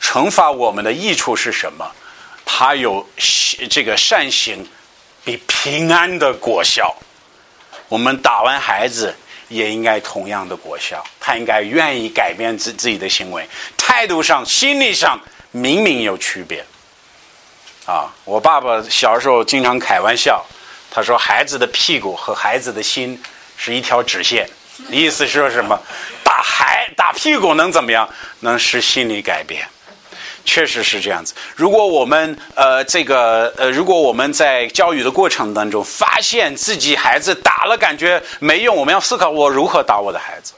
[0.00, 1.88] 惩罚我们的益处是什么？
[2.44, 3.08] 它有
[3.70, 4.66] 这个善行
[5.24, 6.94] 比平安的果效。
[7.88, 9.14] 我们打完孩子
[9.48, 15.18] 也应该同样的果效，他应该愿意改变自自己的行为，态度上、心理上
[15.50, 16.64] 明明有区别。
[17.86, 20.44] 啊，我爸爸小时候经常开玩笑，
[20.90, 23.20] 他说孩子的屁股和孩子的心
[23.56, 24.48] 是一条直线，
[24.88, 25.76] 意思是说什么？
[26.22, 28.08] 打孩打屁股能怎么样？
[28.40, 29.66] 能使心理改变。
[30.50, 31.32] 确实是这样子。
[31.54, 40.52] 如果我们呃这个呃，如果我们在教育的过程当中发现自己孩子打了感觉没用，我们要思考我如何打我的孩子。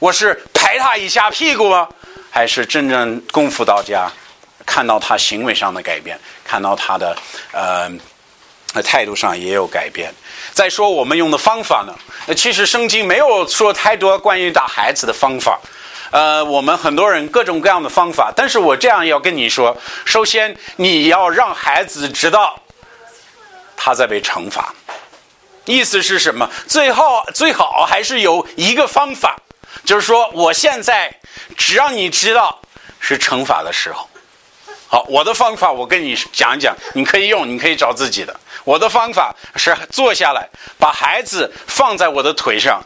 [0.00, 1.86] 我是拍他一下屁股吗？
[2.28, 4.10] 还是真正功夫到家，
[4.66, 7.16] 看到他行为上的改变，看到他的
[7.52, 7.88] 呃
[8.82, 10.12] 态度上也有改变。
[10.52, 11.94] 再说我们用的方法呢？
[12.34, 15.60] 其实圣经没有说太多关于打孩子的方法。
[16.10, 22.60] 呃，我们很多人各种各样的方法，但是我这样要跟你说：首先，你要让孩子知道
[23.76, 24.74] 他在被惩罚。
[25.66, 26.50] 意思是什么？
[26.66, 29.36] 最后最好还是有一个方法，
[29.84, 31.14] 就是说，我现在
[31.56, 32.60] 只让你知道
[32.98, 34.08] 是惩罚的时候。
[34.88, 38.34] 好，我的方法我跟你讲讲，你可以用，你可以找自己的。
[38.64, 42.82] 我的方法是坐下来，把孩子放在我的腿上，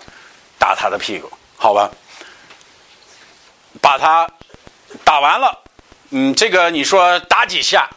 [0.58, 1.90] 打他的屁股，好吧？
[3.80, 4.28] 把他
[5.04, 5.58] 打完了，
[6.10, 7.88] 嗯，这个你说打几下？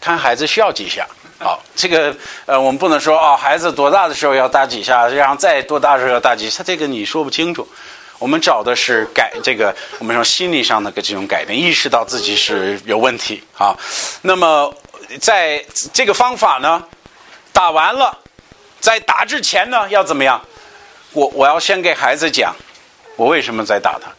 [0.00, 1.06] 看孩子需要几下。
[1.38, 2.14] 好，这个
[2.46, 7.66] 呃，我们不能说哦，孩子多大的时候要打几下，然后再多大的时候要打几下，这个你说不清楚。
[8.18, 13.76] 我们找的是改这个，我们说心理上的这种改变，意识到自己是有问题啊。
[14.22, 14.72] 那么
[15.20, 16.82] 在这个方法呢，
[17.52, 18.16] 打完了，
[18.80, 20.40] 在打之前呢，要怎么样？
[21.12, 22.54] 我我要先给孩子讲，
[23.16, 24.10] 我为什么在打他。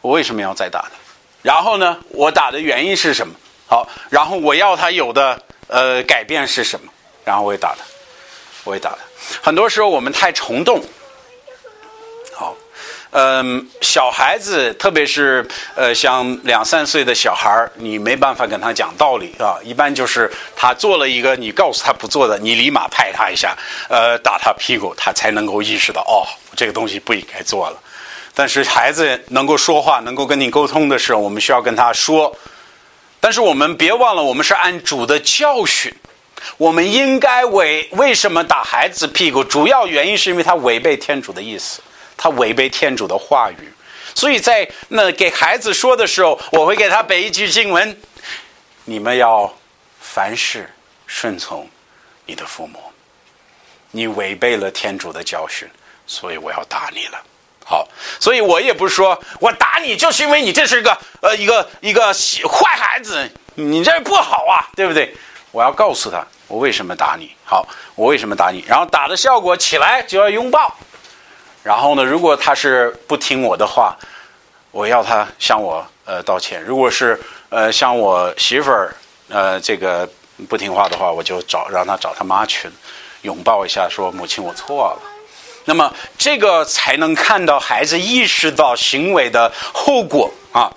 [0.00, 0.90] 我为什么要再打他？
[1.42, 1.96] 然后呢？
[2.10, 3.32] 我打的原因是什么？
[3.66, 6.90] 好，然后我要他有的呃改变是什么？
[7.24, 7.84] 然后我也打他，
[8.64, 8.96] 我也打他。
[9.40, 10.82] 很多时候我们太冲动。
[12.34, 12.56] 好，
[13.10, 19.58] 嗯，小孩子，特别是呃像两三岁的小孩你没办法跟他讲道理啊。
[19.62, 23.56] 一般就是他做了一个你告诉他不做的，你立马拍他一下，
[23.88, 27.80] 呃，打他屁股，他才能够意识到哦，这个东西不应该做了。
[28.38, 32.32] 但是孩子能够说话、能够跟你沟通的时候，我们需要跟他说。
[33.18, 35.92] 但是我们别忘了，我们是按主的教训。
[36.56, 39.42] 我们应该为为什么打孩子屁股？
[39.42, 41.80] 主要原因是因为他违背天主的意思，
[42.16, 43.72] 他违背天主的话语。
[44.14, 48.00] 所以在那给孩子说的时候，我会给他背一句经文：
[48.84, 49.52] 你们要
[50.00, 50.72] 凡事
[51.08, 51.68] 顺从
[52.24, 52.78] 你的父母。
[53.90, 55.68] 你违背了天主的教训，
[56.06, 57.20] 所以我要打你了。
[57.68, 57.86] 好，
[58.18, 62.14] 所以我也不是说我打你，就是因为你这是一个呃一个一个
[62.48, 65.14] 坏孩子，你这不好啊，对不对？
[65.50, 67.30] 我要告诉他我为什么打你。
[67.44, 68.64] 好，我为什么打你？
[68.66, 70.74] 然后打的效果起来就要拥抱。
[71.62, 73.94] 然后呢，如果他是不听我的话，
[74.70, 76.62] 我要他向我呃道歉。
[76.62, 78.96] 如果是呃向我媳妇儿
[79.28, 80.08] 呃这个
[80.48, 82.70] 不听话的话，我就找让他找他妈去
[83.22, 85.17] 拥抱一下，说母亲我错了。
[85.68, 90.72] 那么，这个才能看到孩子意识到行为的后果啊！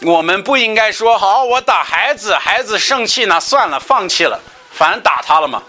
[0.00, 4.40] 我们不应该说好，我打孩子，孩子生气呢算了，放弃了，
[4.72, 5.62] 反正打他了嘛，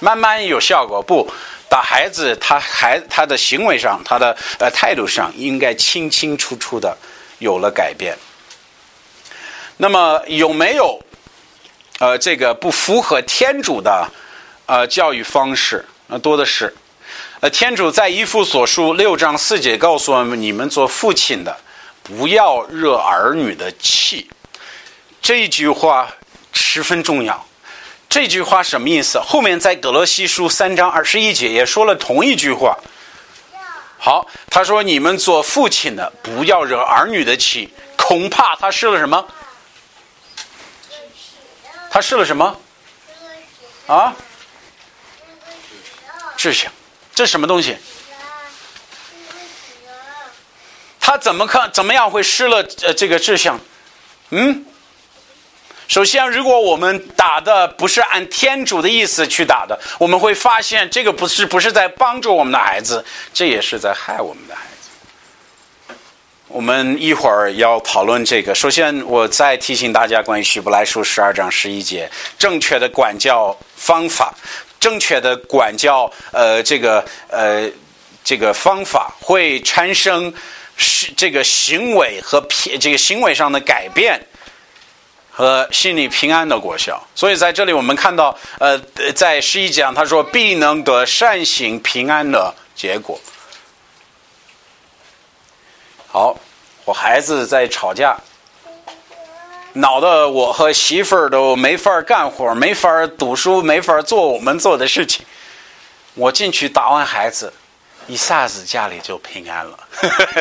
[0.00, 1.02] 慢慢有效果。
[1.02, 1.30] 不
[1.68, 6.96] 打孩子，他孩他的行为上，他的呃态度上，应该清清楚楚的
[7.38, 8.16] 有了改变。
[9.76, 10.98] 那么有没有
[11.98, 14.08] 呃这个不符合天主的？
[14.64, 16.74] 呃教育方式，呃多的是。
[17.40, 21.56] 呃，天主在一夫所书六章四节告诉我们：你们做父亲的，
[22.02, 24.28] 不要惹儿女的气。
[25.20, 26.08] 这一句话
[26.52, 27.46] 十分重要。
[28.08, 29.20] 这句话什么意思？
[29.20, 32.76] 后面在格罗西书三章二十一节也说了同一句话。
[33.98, 39.26] 好，他说：你们做父亲的，不要惹儿女的气，恐怕他失了什么？
[41.90, 42.60] 他失了什么？
[43.86, 44.14] 啊？
[46.36, 46.72] 志向。
[47.18, 47.76] 这什么东西？
[51.00, 51.68] 他怎么看？
[51.72, 53.58] 怎么样会失了呃这个志向？
[54.30, 54.64] 嗯，
[55.88, 63.04] 首先，如果我们打的不是按天主的意思去打的，我们会发现这个不是不是在帮助我们的孩子，
[63.34, 65.96] 这也是在害我们的孩子。
[66.46, 68.54] 我们一会儿要讨论这个。
[68.54, 74.32] 首先，我再提醒大家关于《希伯来书》十二章十一节正确的管教方法。
[74.80, 77.70] 正确的管教，呃，这个呃，
[78.22, 80.32] 这个方法会产生
[80.76, 84.20] 是这个行为和平这个行为上的改变
[85.30, 87.02] 和心理平安的果效。
[87.14, 88.78] 所以在这里我们看到，呃，
[89.14, 93.18] 在十一讲他说必能得善行平安的结果。
[96.06, 96.36] 好，
[96.84, 98.16] 我孩子在吵架。
[99.80, 105.24] 恼得我和媳妇儿都没法干活，没法读书，没法做我们做的事情。
[106.14, 107.52] 我进去打完孩子，
[108.08, 109.78] 一下子家里就平安了，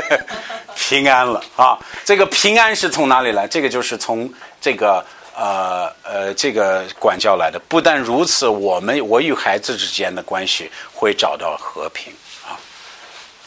[0.75, 1.77] 平安了啊！
[2.03, 3.47] 这个平安是从哪里来？
[3.47, 4.27] 这个就是从
[4.59, 7.61] 这个呃呃这个管教来的。
[7.67, 12.11] 不但如此，我们我与孩子之间的关系会找到和平。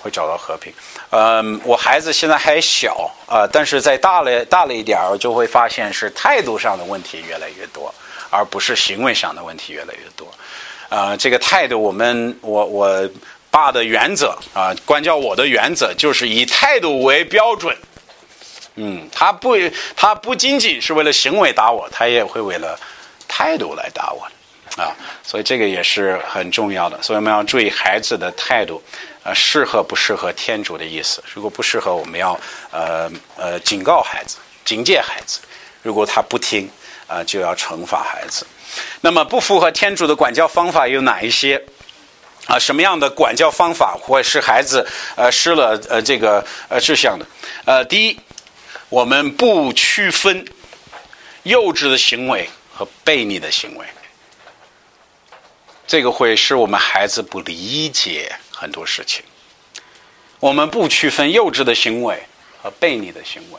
[0.03, 0.73] 会找到和平。
[1.11, 7.93] 嗯，我孩子现在还小啊，但是在大了大了一点儿，就会发现是态度上的问题越来越多，
[8.31, 10.27] 而不是行为上的问题越来越多。
[10.89, 13.09] 啊，这个态度，我们我我
[13.51, 17.77] 爸的原则啊，管教我的原则就是以态度为标准。
[18.77, 19.57] 嗯，他不
[19.97, 22.79] 他不仅仅是为了行为打我，他也会为了
[23.29, 24.27] 态度来打我
[24.81, 27.01] 啊，所以这个也是很重要的。
[27.03, 28.81] 所以我们要注意孩子的态度。
[29.23, 31.23] 呃，适合不适合天主的意思？
[31.35, 32.39] 如果不适合，我们要
[32.71, 35.41] 呃呃警告孩子，警戒孩子。
[35.83, 36.71] 如果他不听，
[37.07, 38.47] 啊，就要惩罚孩子。
[39.03, 41.63] 那么不符合天主的管教方法有哪一些？
[42.47, 47.27] 啊，什么样的管教方法会使孩子呃失了呃这个呃志向的？
[47.67, 48.19] 呃，第一，
[48.89, 50.45] 我们不区分
[51.43, 53.87] 幼稚的行为和悖逆的行为，
[55.87, 58.35] 这个会使我们孩子不理解。
[58.61, 59.25] 很多事情，
[60.39, 62.23] 我们不区分幼稚的行为
[62.63, 63.59] 和悖逆的行为，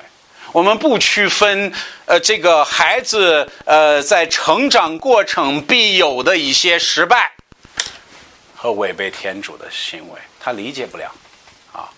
[0.51, 1.73] 我们不区分
[2.05, 7.31] 呃这个孩子呃在成长过程必有的一些失败
[8.55, 11.11] 和违背天主的行为，他理解不了
[11.73, 11.89] 啊，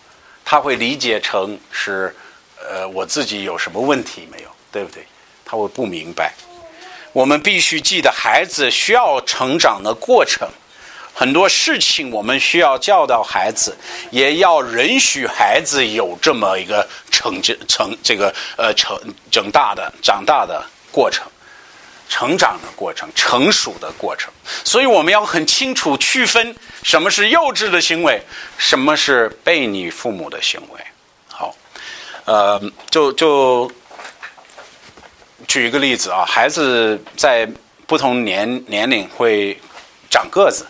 [0.45, 2.15] 他会理解成是
[2.57, 5.05] 呃我自己有什么问题没有，对不对？
[5.43, 6.33] 他会不明白。
[7.11, 10.47] 我们必须记得，孩子需要成长的过程。
[11.13, 13.78] 很多事情我们需要教导孩子，
[14.10, 18.99] 也要允许孩子有这么一个成就、成这个呃成
[19.32, 21.26] 长大的长大的过程，
[22.10, 24.34] 成长的过程、成熟的过程。
[24.63, 28.19] 所以我们要很清楚区分什么是幼稚的行为，
[28.58, 30.80] 什么是背逆父母的行为。
[31.30, 31.56] 好，
[32.26, 33.71] 呃，就就
[35.47, 37.47] 举一个例子啊，孩子在
[37.86, 39.56] 不同年年龄会
[40.10, 40.65] 长个子。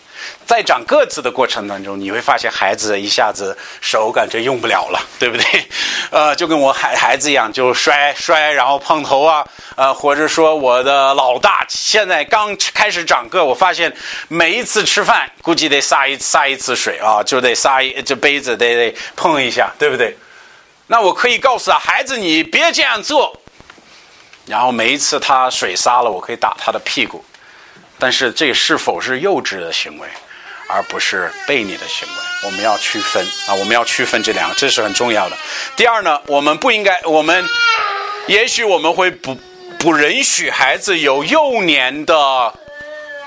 [0.46, 5.68] 在长个子的过程当中，你会发现孩子一下子手感觉用不了了， 对不对？
[6.12, 13.92] 呃，就跟我孩孩子一样，就摔摔，然后碰头啊，呃，或者说我的老大现在刚开始长个，我发现
[14.28, 20.16] 每一次吃饭估计得撒一撒一次水啊，就得撒一这杯子得得碰一下，对不对？
[20.88, 23.40] 那我可以告诉他，孩子你别这样做。
[24.46, 27.24] 然后每一次他水撒了，我可以打他的屁股。
[27.98, 30.08] 但是这是否是幼稚的行为，
[30.68, 32.48] 而不是悖逆的行为？
[32.48, 33.54] 我们要区分啊！
[33.54, 35.38] 我们要区分这两个，这是很重要的。
[35.76, 37.46] 第二呢，我们不应该，我们
[38.28, 39.38] 也许我们会不
[39.80, 42.54] 不允许孩子有幼年的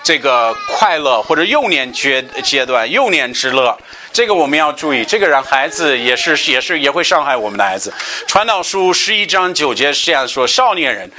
[0.03, 3.77] 这个快乐或者幼年阶阶段幼年之乐，
[4.13, 5.05] 这个我们要注意。
[5.05, 7.93] 这个让孩子也是也是也会伤害我们的孩子。
[8.27, 11.11] 传道书十一章九节是这样说：少年人，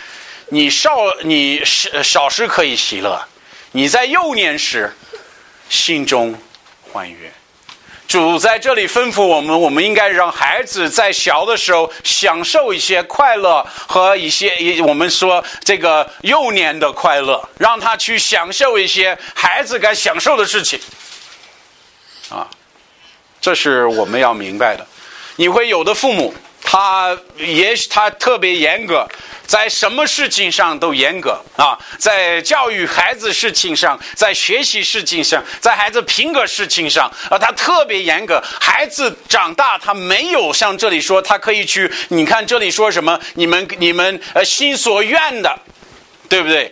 [0.50, 0.92] 你少
[1.24, 3.20] 你少少时可以喜乐。
[3.72, 4.92] 你在幼年时，
[5.70, 6.34] 心中
[6.82, 7.32] 欢悦，
[8.08, 20.80] 主在这里吩咐我们，我们应该让孩子在小的时候享受一些快乐和一些我们说这个幼年的快乐，让他去享受一些孩子该享受的事情。
[22.30, 22.48] 啊，
[23.40, 24.86] 这是我们要明白的。
[25.36, 26.34] 你会有的父母，
[26.70, 29.08] 他也许他特别严格。
[29.48, 38.44] 在什么事情上都严格啊，在教育孩子事情上，在学习事情上，在孩子品格事情上啊，他特别严格。
[38.60, 41.90] 孩子长大，他没有像这里说，他可以去。
[42.10, 43.18] 你看这里说什么？
[43.36, 45.58] 你们你们呃心所愿的，
[46.28, 46.70] 对不对？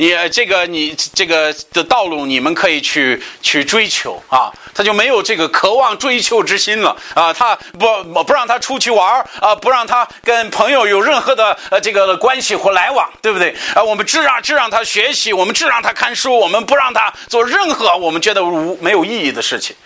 [0.00, 13.84] 你这个你这个的道路，你们可以去去追求啊，他就没有这个渴望追求之心了啊，他不不让他出去玩啊，不让他跟朋友有任何的呃这个关系或来往，对不对啊？
[13.84, 19.76] 我们只让只让他学习，我们只让他看书，我们不让他做任何我们觉得无没有意义的事情。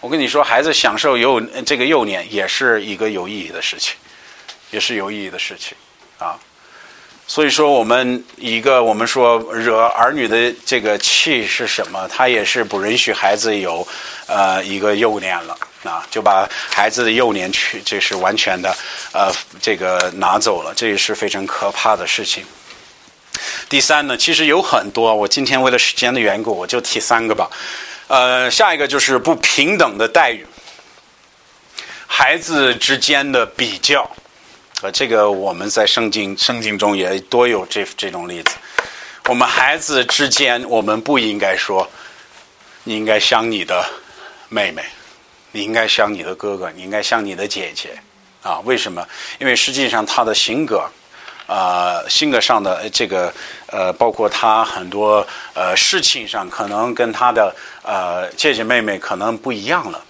[0.00, 3.96] 我跟你说，孩子享受幼这个幼年也是一个有意义的事情，
[4.70, 5.74] 也是有意义的事情
[6.18, 6.36] 啊。
[7.26, 12.06] 所以说，我们一个我们说惹儿女的这个气是什么？
[12.06, 13.86] 他也是不允许孩子有
[14.26, 18.76] 呃一个幼年了啊，就把孩子的幼年去，这是完全的
[19.12, 22.44] 呃这个拿走了，这也是非常可怕的事情。
[23.70, 27.48] 第三呢，其实有很多，我今天为了时间的缘故，我就提三个吧。
[28.06, 30.46] 呃，下一个就是不平等的待遇，
[32.06, 34.08] 孩子之间的比较。
[34.82, 38.56] 呃，这个我们在圣经圣经中也多有这这种例子。
[39.26, 41.88] 我们孩子之间，我们不应该说，
[42.82, 43.82] 你应该像你的
[44.50, 44.84] 妹妹，
[45.52, 47.96] 你应该像你的哥哥，你应该像你的姐姐
[48.42, 48.60] 啊？
[48.64, 49.06] 为什么？
[49.38, 50.84] 因为实际上他的性格，
[51.46, 53.32] 啊，性格上的这个
[53.68, 60.04] 呃，包括他很多呃事情上，可能跟他的呃姐姐妹妹可能不一样了。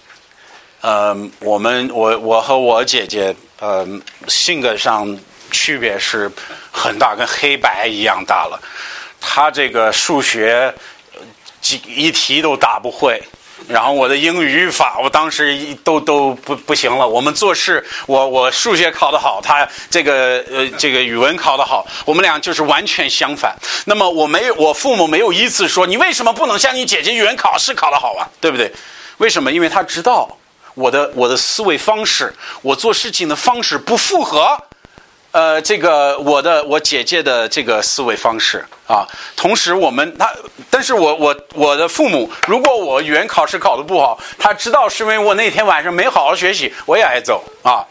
[0.81, 3.33] 呃，我们我我和我姐姐。
[3.59, 3.87] 呃，
[4.27, 5.17] 性格上
[5.51, 6.29] 区别是
[6.71, 8.59] 很大，跟黑白一样大了。
[9.21, 10.73] 他这个数学
[11.61, 13.21] 几一题都答不会，
[13.67, 17.07] 然后我的英语语法，我当时都都不不行了。
[17.07, 23.55] 我们做事，我我数学考得好，他这个呃这个语文考得好，我们俩就是完全相反。
[23.85, 28.27] 那么我没，我父母没有一次说你为什么不能像你姐姐语文考试考得好啊？
[28.41, 28.71] 对不对？
[29.17, 29.51] 为什么？
[29.51, 30.37] 因为他知道。
[30.75, 34.57] 我的我的思维方式，我做事情的方式不符合，
[35.31, 39.07] 呃，这个我的我姐姐的这个思维方式啊。
[39.35, 40.29] 同时，我们他，
[40.69, 47.83] 但是我我我的父母，如果我语言考试考得不好，他知道是因为我那天晚上没好好学习，我也挨揍啊。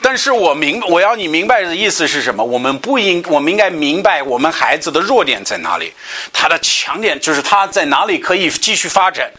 [0.00, 2.44] 但是我明我要你明白的意思是什么？
[2.44, 5.92] 我们不应我们应该明白我们孩子的弱点在哪里，
[6.32, 9.30] 他的强点就是他在哪里可以继续发展。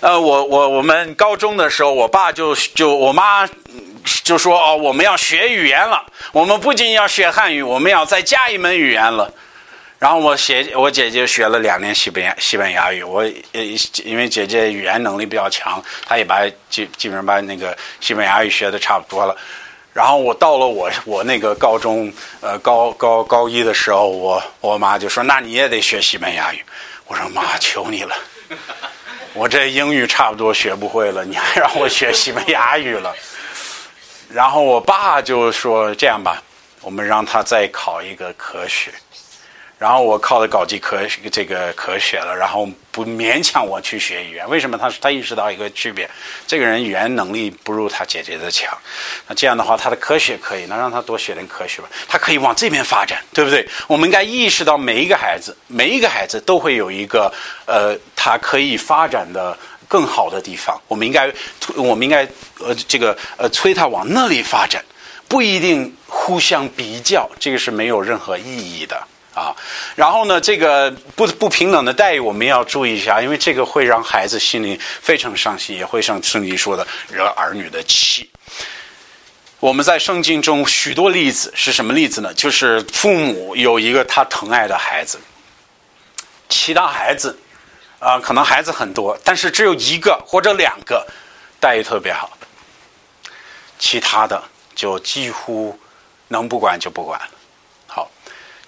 [0.00, 3.48] 呃，我我我们高中的时候，我爸就就我妈
[4.22, 6.04] 就说哦，我们要学语言了。
[6.32, 9.32] 我们不仅要学汉语，我们要再加一门语言了。
[9.98, 13.20] 然后我姐我姐姐学了两年西班牙西班牙语，我
[13.52, 13.62] 呃
[14.04, 19.34] 因为姐姐语言能力比较强，她也把基基本上把那个西班牙语学的差不多了。
[19.94, 22.12] 然后我到了我我那个高中
[22.42, 26.62] 呃高高高一的时候，我我妈就说那你也得学西班牙语。
[27.06, 28.14] 我说妈，求你了。
[29.36, 33.14] 我这英语差不多学不会了，你还让我学西班牙语了。
[34.30, 36.42] 然后我爸就说：“这样吧，
[36.80, 38.90] 我们让他再考一个科学。”
[39.78, 40.98] 然后我靠的搞基科
[41.30, 44.48] 这个科学了，然后不勉强我去学语言。
[44.48, 44.78] 为什么？
[44.78, 46.08] 他他意识到一个区别，
[46.46, 48.74] 这个人语言能力不如他姐姐的强。
[49.28, 53.68] 那这样的话，他的科学可以，那让他多学点科学吧，他可以往这边发展，对不对？
[53.86, 57.30] 我们应该意识到每一个孩子，每一个孩子都会有一个
[57.66, 59.54] 呃，他可以发展的
[59.86, 60.80] 更好的地方。
[60.88, 61.30] 我们应该，
[61.76, 62.26] 我们应该
[62.60, 64.82] 呃，这个呃，催他往那里发展，
[65.28, 68.98] 不一定互相比较，这个是没有任何意义的。
[69.36, 69.54] 啊，
[69.94, 78.30] 然后呢，这个不不平等的待遇我们要注意一下，因为这个会让孩子心里非常伤心，也会像圣经说的惹儿女的气。
[79.60, 82.32] 我们在圣经中许多例子是什么例子呢？
[82.32, 85.20] 就是父母有一个他疼爱的孩子，
[86.48, 87.38] 其他孩子
[87.98, 91.06] 啊，可能孩子很多，但是只有一个或者两个
[91.60, 92.38] 待遇特别好，
[93.78, 94.42] 其他的
[94.74, 95.78] 就几乎
[96.28, 97.20] 能不管就不管。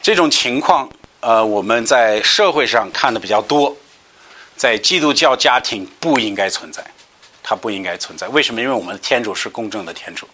[0.09, 0.89] 这种情况，
[1.21, 3.77] 呃，我们在社会上看的比较多，
[4.57, 6.83] 在基督教家庭不应该存在，
[7.43, 8.27] 它不应该存在。
[8.29, 8.59] 为什么？
[8.63, 10.27] 因为我们天主是公正的天主，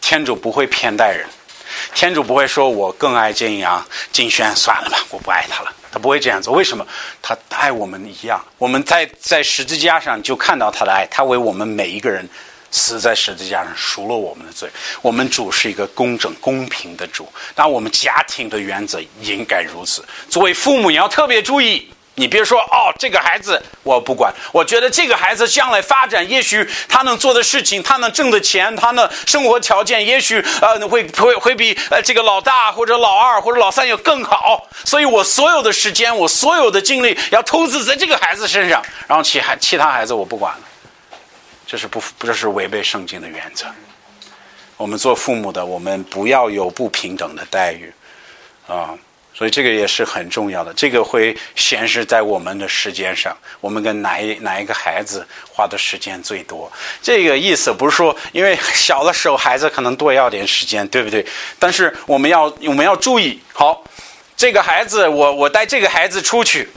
[0.00, 1.26] 天主不会偏待人，
[1.96, 5.72] 天主不会说我更爱金阳金轩，算了吧，我不爱他了。
[5.90, 6.54] 他不会这样做。
[6.54, 6.86] 为什么？
[7.20, 8.40] 他爱我们一样。
[8.56, 12.24] 我们在在十字架上就看到他的爱，他为我们每一个人
[12.70, 14.68] 死在十字架上，赎了我们的罪。
[15.02, 20.04] 我们主是一个公正公平的主，但我们家庭的原则应该如此。
[20.28, 21.90] 作为父母，你要特别注意。
[22.20, 24.34] 你别说哦，这个孩子我不管。
[24.50, 34.68] 我觉得这个孩子将来发展，也许他能做的事情，他能挣的钱，他的生活条件，也许呃会会会比呃这个老大或者老二或者老三要更好。
[34.84, 40.67] 所以我所有的时间，我所有的精力要投资在这个孩子身上，然后其还其他孩子我不管了。
[41.68, 43.66] 这是不这是违背圣经的原则。
[44.78, 47.92] 我们做父母的，我们不要有不平等的待遇
[48.66, 48.98] 啊。
[49.34, 56.72] 所以这个也是很重要的，这个会显示在我们的时间上，我们跟哪一哪一个孩子花的时间最多。
[57.02, 61.24] 这个意思不是说，因为小的时候孩子可能多要点时间，对不对？
[61.58, 63.84] 但是我们要我们要注意，好，
[64.36, 66.68] 这个孩子，我我带这个孩子出去。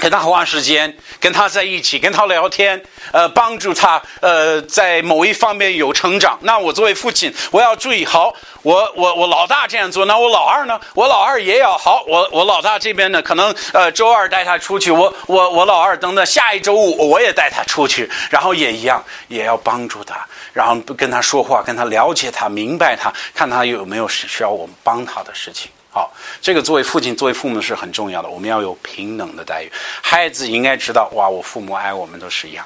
[0.00, 2.82] 跟他花时间，跟他在一起，跟他聊天，
[3.12, 6.38] 呃，帮助他，呃，在某一方面有成长。
[6.42, 10.80] 那我作为父亲，我要注意好，我我我老大这样做，那我老二呢？
[10.94, 12.02] 我老二也要好。
[12.08, 25.70] 我我老大这边呢，可能呃周二带他出去，我我我老二等等下一周五我也带他出去，然后也一样，也要帮助他，然后跟他说话，跟他了解他，明白他，看他有没有需要我们帮他的事情。
[25.92, 28.28] 好，这个作为父亲、作为父母是很重要的。
[28.28, 32.64] 我们要有平等的待遇，孩子应该知道，哇，我父母爱我们都是一样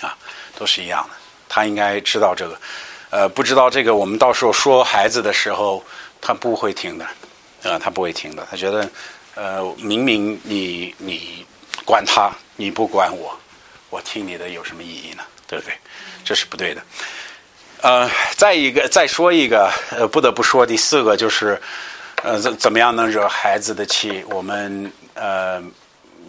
[0.00, 0.16] 的，啊，
[0.56, 1.14] 都是一样的。
[1.46, 2.58] 他应该知道这个，
[3.10, 5.84] 呃，不知道这个，我们到时候说孩子的时候，
[6.22, 7.06] 他不会听的，
[7.64, 8.48] 呃，他不会听的。
[8.50, 8.90] 他觉得，
[9.34, 11.44] 呃，明明你你
[11.84, 13.38] 管他，你不管我，
[13.90, 15.22] 我听你的有什么意义呢？
[15.46, 15.74] 对不对？
[16.24, 16.80] 这是不对的。
[17.82, 21.60] 呃，再一个，再说一个，呃，不得不说第四个就是。
[22.22, 24.22] 呃，怎怎么样能惹孩子的气？
[24.28, 25.62] 我们呃，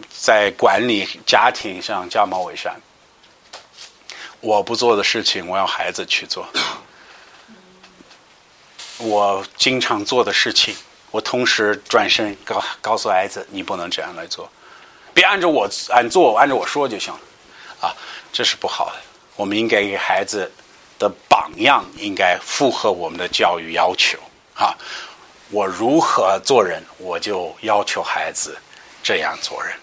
[0.09, 2.79] 在管理家庭上加毛为善。
[4.39, 6.47] 我不做的事情，我要孩子去做。
[8.99, 10.73] 我经常做的事情，
[11.11, 14.49] 我同时转身告告诉孩子，你不能这样来做，
[15.13, 17.19] 别按照我按做，按照我说就行了。
[17.81, 17.93] 啊，
[18.31, 18.93] 这是不好的。
[19.35, 20.49] 我们应该给孩子
[20.97, 24.17] 的榜样，应该符合我们的教育要求。
[24.55, 24.73] 啊。
[25.51, 28.57] 我如何做人，我就要求孩子
[29.03, 29.73] 这样做人。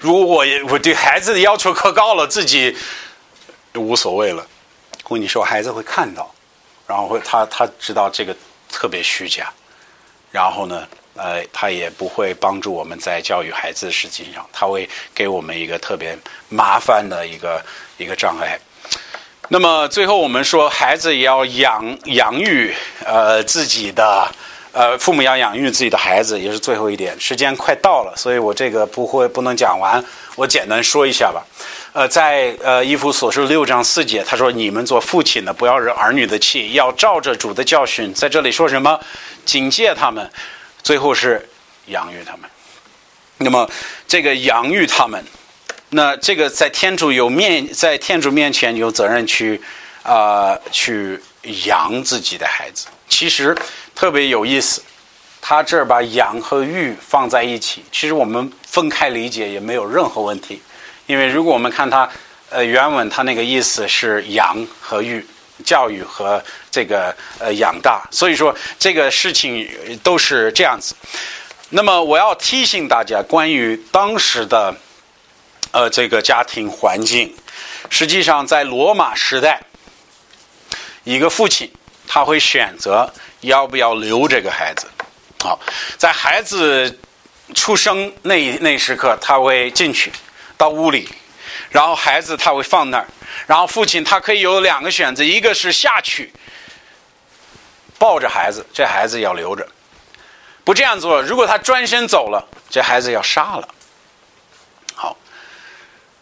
[0.00, 2.74] 如果我我对孩子的要求可高了，自己
[3.74, 4.46] 无所谓了。
[5.04, 6.34] 我跟你说，孩子会看到，
[6.86, 8.34] 然后会他他知道这个
[8.70, 9.52] 特别虚假，
[10.30, 16.16] 然后呢，呃，他也不会帮助我们在教育孩子的事情上，他会给我们一个特别
[16.48, 17.62] 麻烦的一个
[17.98, 18.58] 一个障碍。
[19.48, 22.74] 那么最后我们说，孩子也要养养育
[23.04, 24.26] 呃自己的。
[24.78, 27.18] 呃，父母要养育自己的孩子，也是最后一点。
[27.18, 30.00] 时间快到了，所以我这个不会不能讲完，
[30.36, 31.44] 我简单说一下吧。
[31.92, 39.00] 呃，在呃《一夫所说六章四节，他说：“你们做父亲的，不要惹儿女的气，要照着主的教训。”在这里说什么？
[39.44, 40.30] 警戒他们，
[40.84, 41.44] 最后是
[41.86, 42.48] 养育他们。
[43.38, 43.68] 那么
[44.06, 45.24] 这个养育他们，
[45.88, 49.60] 那这个在天主有面，在天主面前有责任去
[50.04, 51.20] 啊去
[51.64, 52.86] 养自己的孩子。
[53.08, 53.56] 其实。
[53.98, 54.80] 特别有意思，
[55.40, 60.62] 他这儿把养和育放在一起，其实我们分开理解也没有任何问题，
[61.06, 62.08] 因为如果我们看他
[62.48, 65.26] 呃原文，他那个意思是养和育，
[65.64, 66.40] 教育和
[66.70, 69.68] 这个呃养大，所以说这个事情
[70.04, 70.94] 都是这样子。
[71.70, 74.72] 那么我要提醒大家，关于当时的
[75.72, 77.34] 呃这个家庭环境，
[77.90, 79.60] 实际上在罗马时代，
[81.02, 81.68] 一个父亲
[82.06, 83.12] 他会选择。
[83.40, 84.86] 要不要留这个孩子？
[85.40, 85.58] 好，
[85.96, 86.98] 在孩子
[87.54, 90.10] 出生那那时刻，他会进去
[90.56, 91.08] 到屋里，
[91.70, 93.06] 然后孩子他会放那儿，
[93.46, 96.32] 然后父亲他可以有两个选择，一个是下去
[97.98, 99.64] 抱着孩子，这孩子要留着；
[100.64, 103.68] 不这样做，如果他转身走了，这孩子要杀了。
[104.94, 105.16] 好，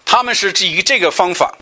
[0.05, 1.57] 他们是以这个方法，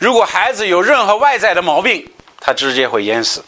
[0.00, 3.44] 如果孩子有任何外在的毛病，他直接会淹死。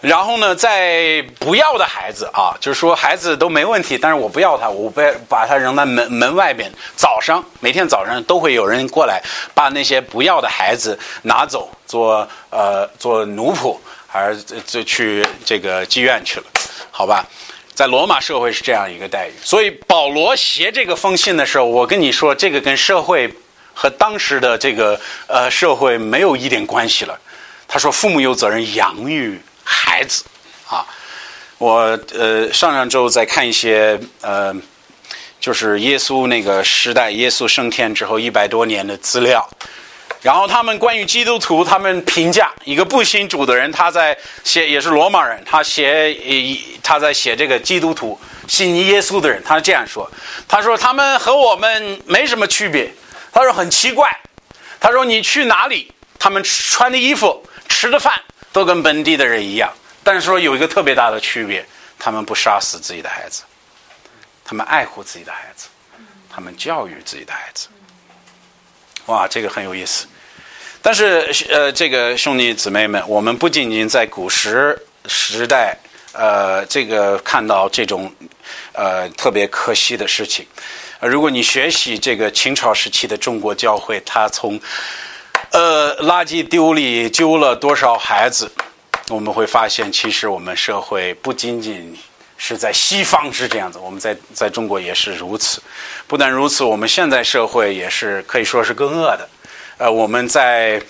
[0.00, 6.70] 然后呢，在不要的孩子啊，就是说孩子都没问题，但是我不要他，我不把他扔在门门外边。
[6.94, 9.20] 早上每天早上都会有人过来，
[9.54, 13.76] 把那些不要的孩子拿走，做呃做奴仆，
[14.06, 16.46] 还是就去这个妓院去了，
[16.92, 17.26] 好吧？
[17.74, 19.32] 在罗马社会是这样一个待遇。
[19.42, 23.28] 所以保罗写这个封信的时候，我跟你说，这个跟社会
[23.74, 27.18] 和当时的这个呃社会没有一点关系了。
[27.66, 29.40] 他说，父母有责任养育。
[29.70, 30.24] 孩子，
[30.66, 30.86] 啊，
[31.58, 34.54] 我呃上上周在看一些呃，
[35.38, 39.46] 就是耶稣那个时代，耶稣升天之后一百多年的资料。
[40.22, 46.16] 然后他们关于基督徒，他们评价一个不信主的人，他在写也是罗马人，他写
[46.82, 50.10] 他在写这个基督徒信耶稣的人，他这样说：
[50.48, 52.90] 他说他们和我们没什么区别。
[53.30, 54.10] 他说很奇怪，
[54.80, 58.20] 他说你去哪里，他们穿的衣服、吃的饭
[58.58, 61.64] 都跟本地的人一样，但是说有一个特别大的区别，
[61.96, 63.44] 他们不杀死自己的孩子，
[64.44, 65.68] 他们爱护自己的孩子，
[66.28, 67.68] 他们教育自己的孩子。
[69.06, 70.08] 哇，这个很有意思。
[70.82, 75.78] 但是，呃，这个兄弟姊妹们，我们不仅仅在古时时代，
[76.12, 78.12] 呃，这个看到这种，
[78.72, 80.44] 呃，特别可惜的事情。
[81.00, 84.60] 如果你学习这个秦朝时期的中国教会，他从，
[85.50, 88.50] 呃，垃圾丢里丢了多少孩子，
[89.08, 91.96] 我们会发现，其实我们社会不仅仅
[92.36, 95.62] 是在西方是这样子，我们在在中国也是如此。
[96.06, 99.28] 不但如此，我们现在社会也是可以说是更恶的。
[99.78, 100.80] 呃，我们在，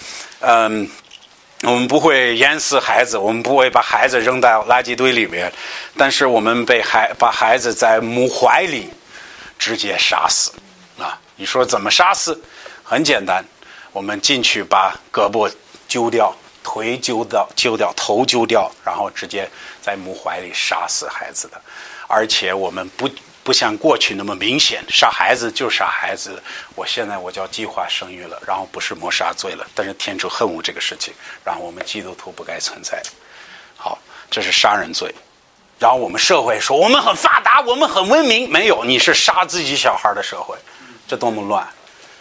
[0.40, 0.88] 嗯，
[1.62, 5.52] 我们不会淹死孩子，我们不会把孩子扔到垃圾堆里面，
[5.96, 8.90] 但是我们被孩把孩子在母怀里
[9.56, 10.50] 直接杀死。
[10.98, 12.40] 啊，你说怎么杀死？
[12.82, 13.44] 很简单，
[13.98, 15.52] 我们进去把胳膊
[15.88, 16.32] 揪掉，
[16.62, 19.50] 腿揪掉，揪掉头揪掉，然后直接
[19.82, 21.60] 在母怀里杀死孩子的，
[22.06, 23.10] 而且我们不。
[23.42, 26.38] 不像过去那么明显，杀孩子就杀孩子。
[26.74, 29.66] 我现在我叫计划生育了，然后不是谋杀罪了。
[29.74, 33.02] 但是天主恨恶这个事情，然后我们基督徒不该存在。
[33.74, 33.98] 好，
[34.30, 35.10] 这是杀人罪。
[35.78, 40.54] 然后我们社会说我们很发达，我们很文明，没有，你是杀自己小孩的社会，
[41.06, 41.66] 这多么乱，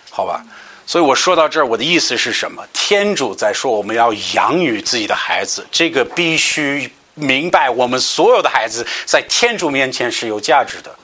[0.09, 0.41] 好吧？
[0.87, 2.65] 所以我说到这儿，我的意思是什么？
[2.71, 10.95] 天主在说我们要养育自己的孩子，这个必须明白，我们所有的孩子在天主面前是有价值的。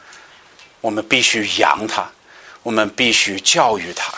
[0.80, 2.10] 我们必须养他，
[2.62, 4.14] 我们必须教育他，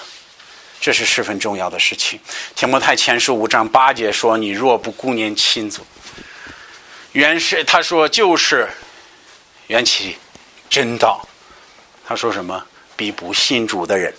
[0.79, 2.19] 这是十分重要的事情。
[2.55, 5.83] 天摩太前书五章八节说：“你若不顾念亲族，
[7.11, 8.69] 原是他说就是
[9.65, 10.17] 缘起
[10.69, 11.27] 真道。”
[12.05, 12.63] 他说什么？
[12.95, 14.13] 比不信主的人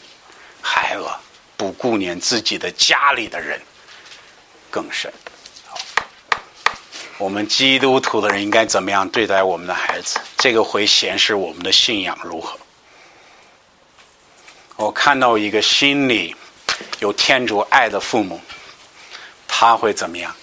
[0.60, 1.08] 还恶，
[1.56, 3.60] 不顾念自己的家里的人
[4.70, 5.12] 更甚。
[7.18, 10.20] 我们基督徒的人应该怎么样对待我们的孩子？
[10.36, 12.58] 这个会显示我们的信仰如何。
[14.76, 16.36] 我看到一个心里
[16.98, 18.38] 有天主爱的父母，
[19.48, 20.36] 他会怎么样？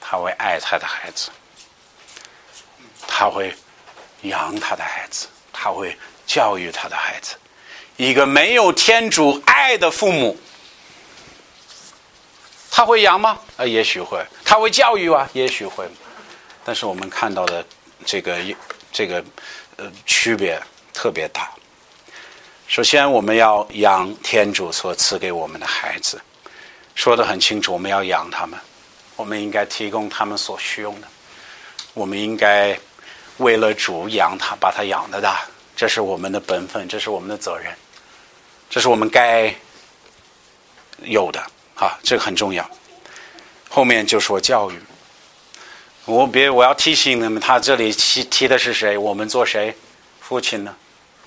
[0.00, 1.30] 他会爱他的孩子，
[3.08, 3.52] 他会
[4.20, 7.34] 养他的孩子，他会教育他的孩子。
[7.96, 10.38] 一个没有天主爱的父母，
[12.74, 13.38] 他会养吗？
[13.58, 14.18] 啊，也许会。
[14.42, 15.86] 他会教育啊，也许会。
[16.64, 17.62] 但是我们看到的
[18.06, 18.38] 这个
[18.90, 19.22] 这个
[19.76, 20.58] 呃区别
[20.94, 21.50] 特别大。
[22.66, 26.18] 首先，我们要养天主所赐给我们的孩子，
[26.94, 28.58] 说的很清楚，我们要养他们，
[29.16, 31.06] 我们应该提供他们所需用的，
[31.92, 32.78] 我们应该
[33.36, 35.42] 为了主养他，把他养的大，
[35.76, 37.70] 这是我们的本分，这是我们的责任，
[38.70, 39.54] 这是我们该
[41.02, 41.44] 有的
[41.82, 42.64] 啊，这个很重要。
[43.68, 44.78] 后面就说教育。
[46.04, 48.96] 我别，我要提醒你们，他这里提提的是谁？
[48.96, 49.76] 我们做谁？
[50.20, 50.72] 父亲呢？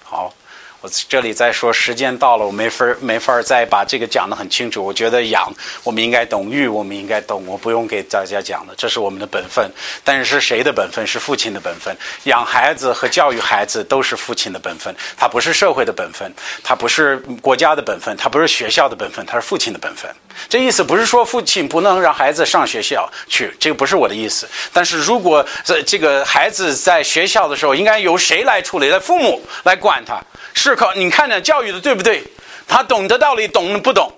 [0.01, 0.34] 好。
[0.82, 4.86] 我这里再说，时间到了，我没法没法再把这个讲得很清楚。
[4.86, 5.51] 我觉得养，
[5.84, 9.68] 我们应该懂育，我们应该懂，我不用给大家讲了，这是我们的本分。
[10.03, 11.08] 但是是谁的本分？
[11.08, 11.95] 是父亲的本分。
[12.26, 16.32] 养孩子和教育孩子都是父亲的本分，他不是社会的本分，
[16.64, 20.14] 他不是国家的本分，他不是学校的本分，他是父亲的本分。
[20.48, 24.48] 这意思不是说父亲不能让孩子上学校去，这个不是我的意思。
[24.72, 28.90] 但是如果在这个孩子在学校的时候，应该由谁来处理？
[28.90, 30.22] 的父母来管他。
[30.54, 32.24] 是靠你看着教育的对不对？
[32.68, 34.12] 他懂得道理，懂不懂？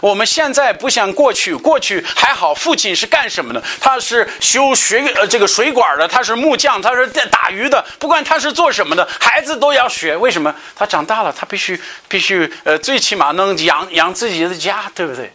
[0.00, 2.54] 我们现在不像过去，过去还好。
[2.54, 3.62] 父亲是干什么的？
[3.78, 7.84] 他是修水呃这个水管的，他是木匠，他是打鱼的。
[7.98, 10.16] 不管他是做什么的，孩子都要学。
[10.16, 10.54] 为什么？
[10.74, 15.30] 他长大了，他必须必须呃最起码能养养自己的家，对不对？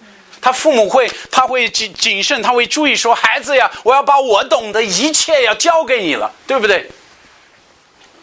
[0.48, 6.90] 他父母会他会谨谨慎，他会注意说孩子呀，我要把我懂的一切要交给你了，对不对？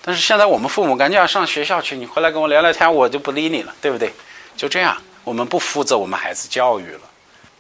[0.00, 4.10] 但是现在我们父母赶紧要上学校去，你回来跟我聊聊天，我就不理你了，对不对？
[4.56, 7.00] 就这样，我们不负责我们孩子教育了。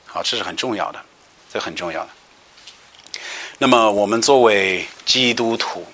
[0.06, 0.98] 好，这是很重要的，
[1.52, 2.08] 这很重要的。
[3.58, 5.86] 那么我们作为基督徒，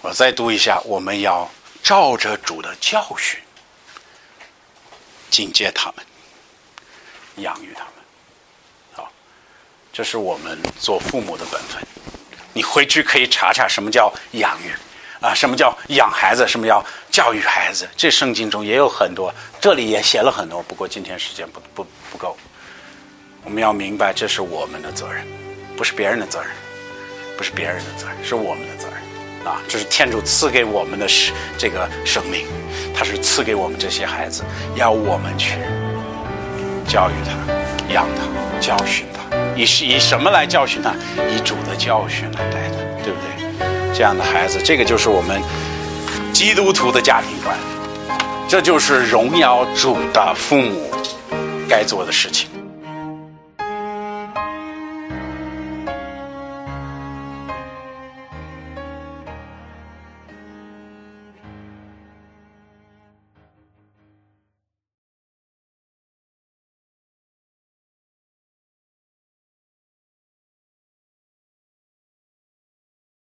[0.00, 1.50] 我再读一下，我们要
[1.82, 3.40] 照着主的教训，
[5.28, 6.06] 警戒他们，
[7.36, 7.92] 养育他们。
[8.92, 9.10] 好，
[9.92, 11.82] 这是我们做父母的本分。
[12.52, 14.72] 你回去可以查查什么叫养育，
[15.20, 17.86] 啊，什么叫养孩子，什么叫教育孩子。
[17.96, 19.30] 这圣经中也有很多，
[19.60, 20.62] 这里也写了很多。
[20.62, 22.36] 不过今天时间不不不够，
[23.44, 25.26] 我们要明白这是我们的责任，
[25.76, 26.50] 不是别人的责任，
[27.36, 28.96] 不是别人的责任，是我们的责任。
[29.46, 32.46] 啊，这是天主赐给我们的是这个生命，
[32.92, 34.42] 他是赐给我们这些孩子，
[34.74, 35.60] 要我们去
[36.86, 40.94] 教育他、养他、教训他，以是以什么来教训他？
[41.28, 43.94] 以主的教训来带他，对不对？
[43.94, 45.40] 这样的孩子，这个就是我们
[46.32, 47.56] 基督徒的家庭观，
[48.48, 50.90] 这就是荣耀主的父母
[51.68, 52.48] 该做的事情。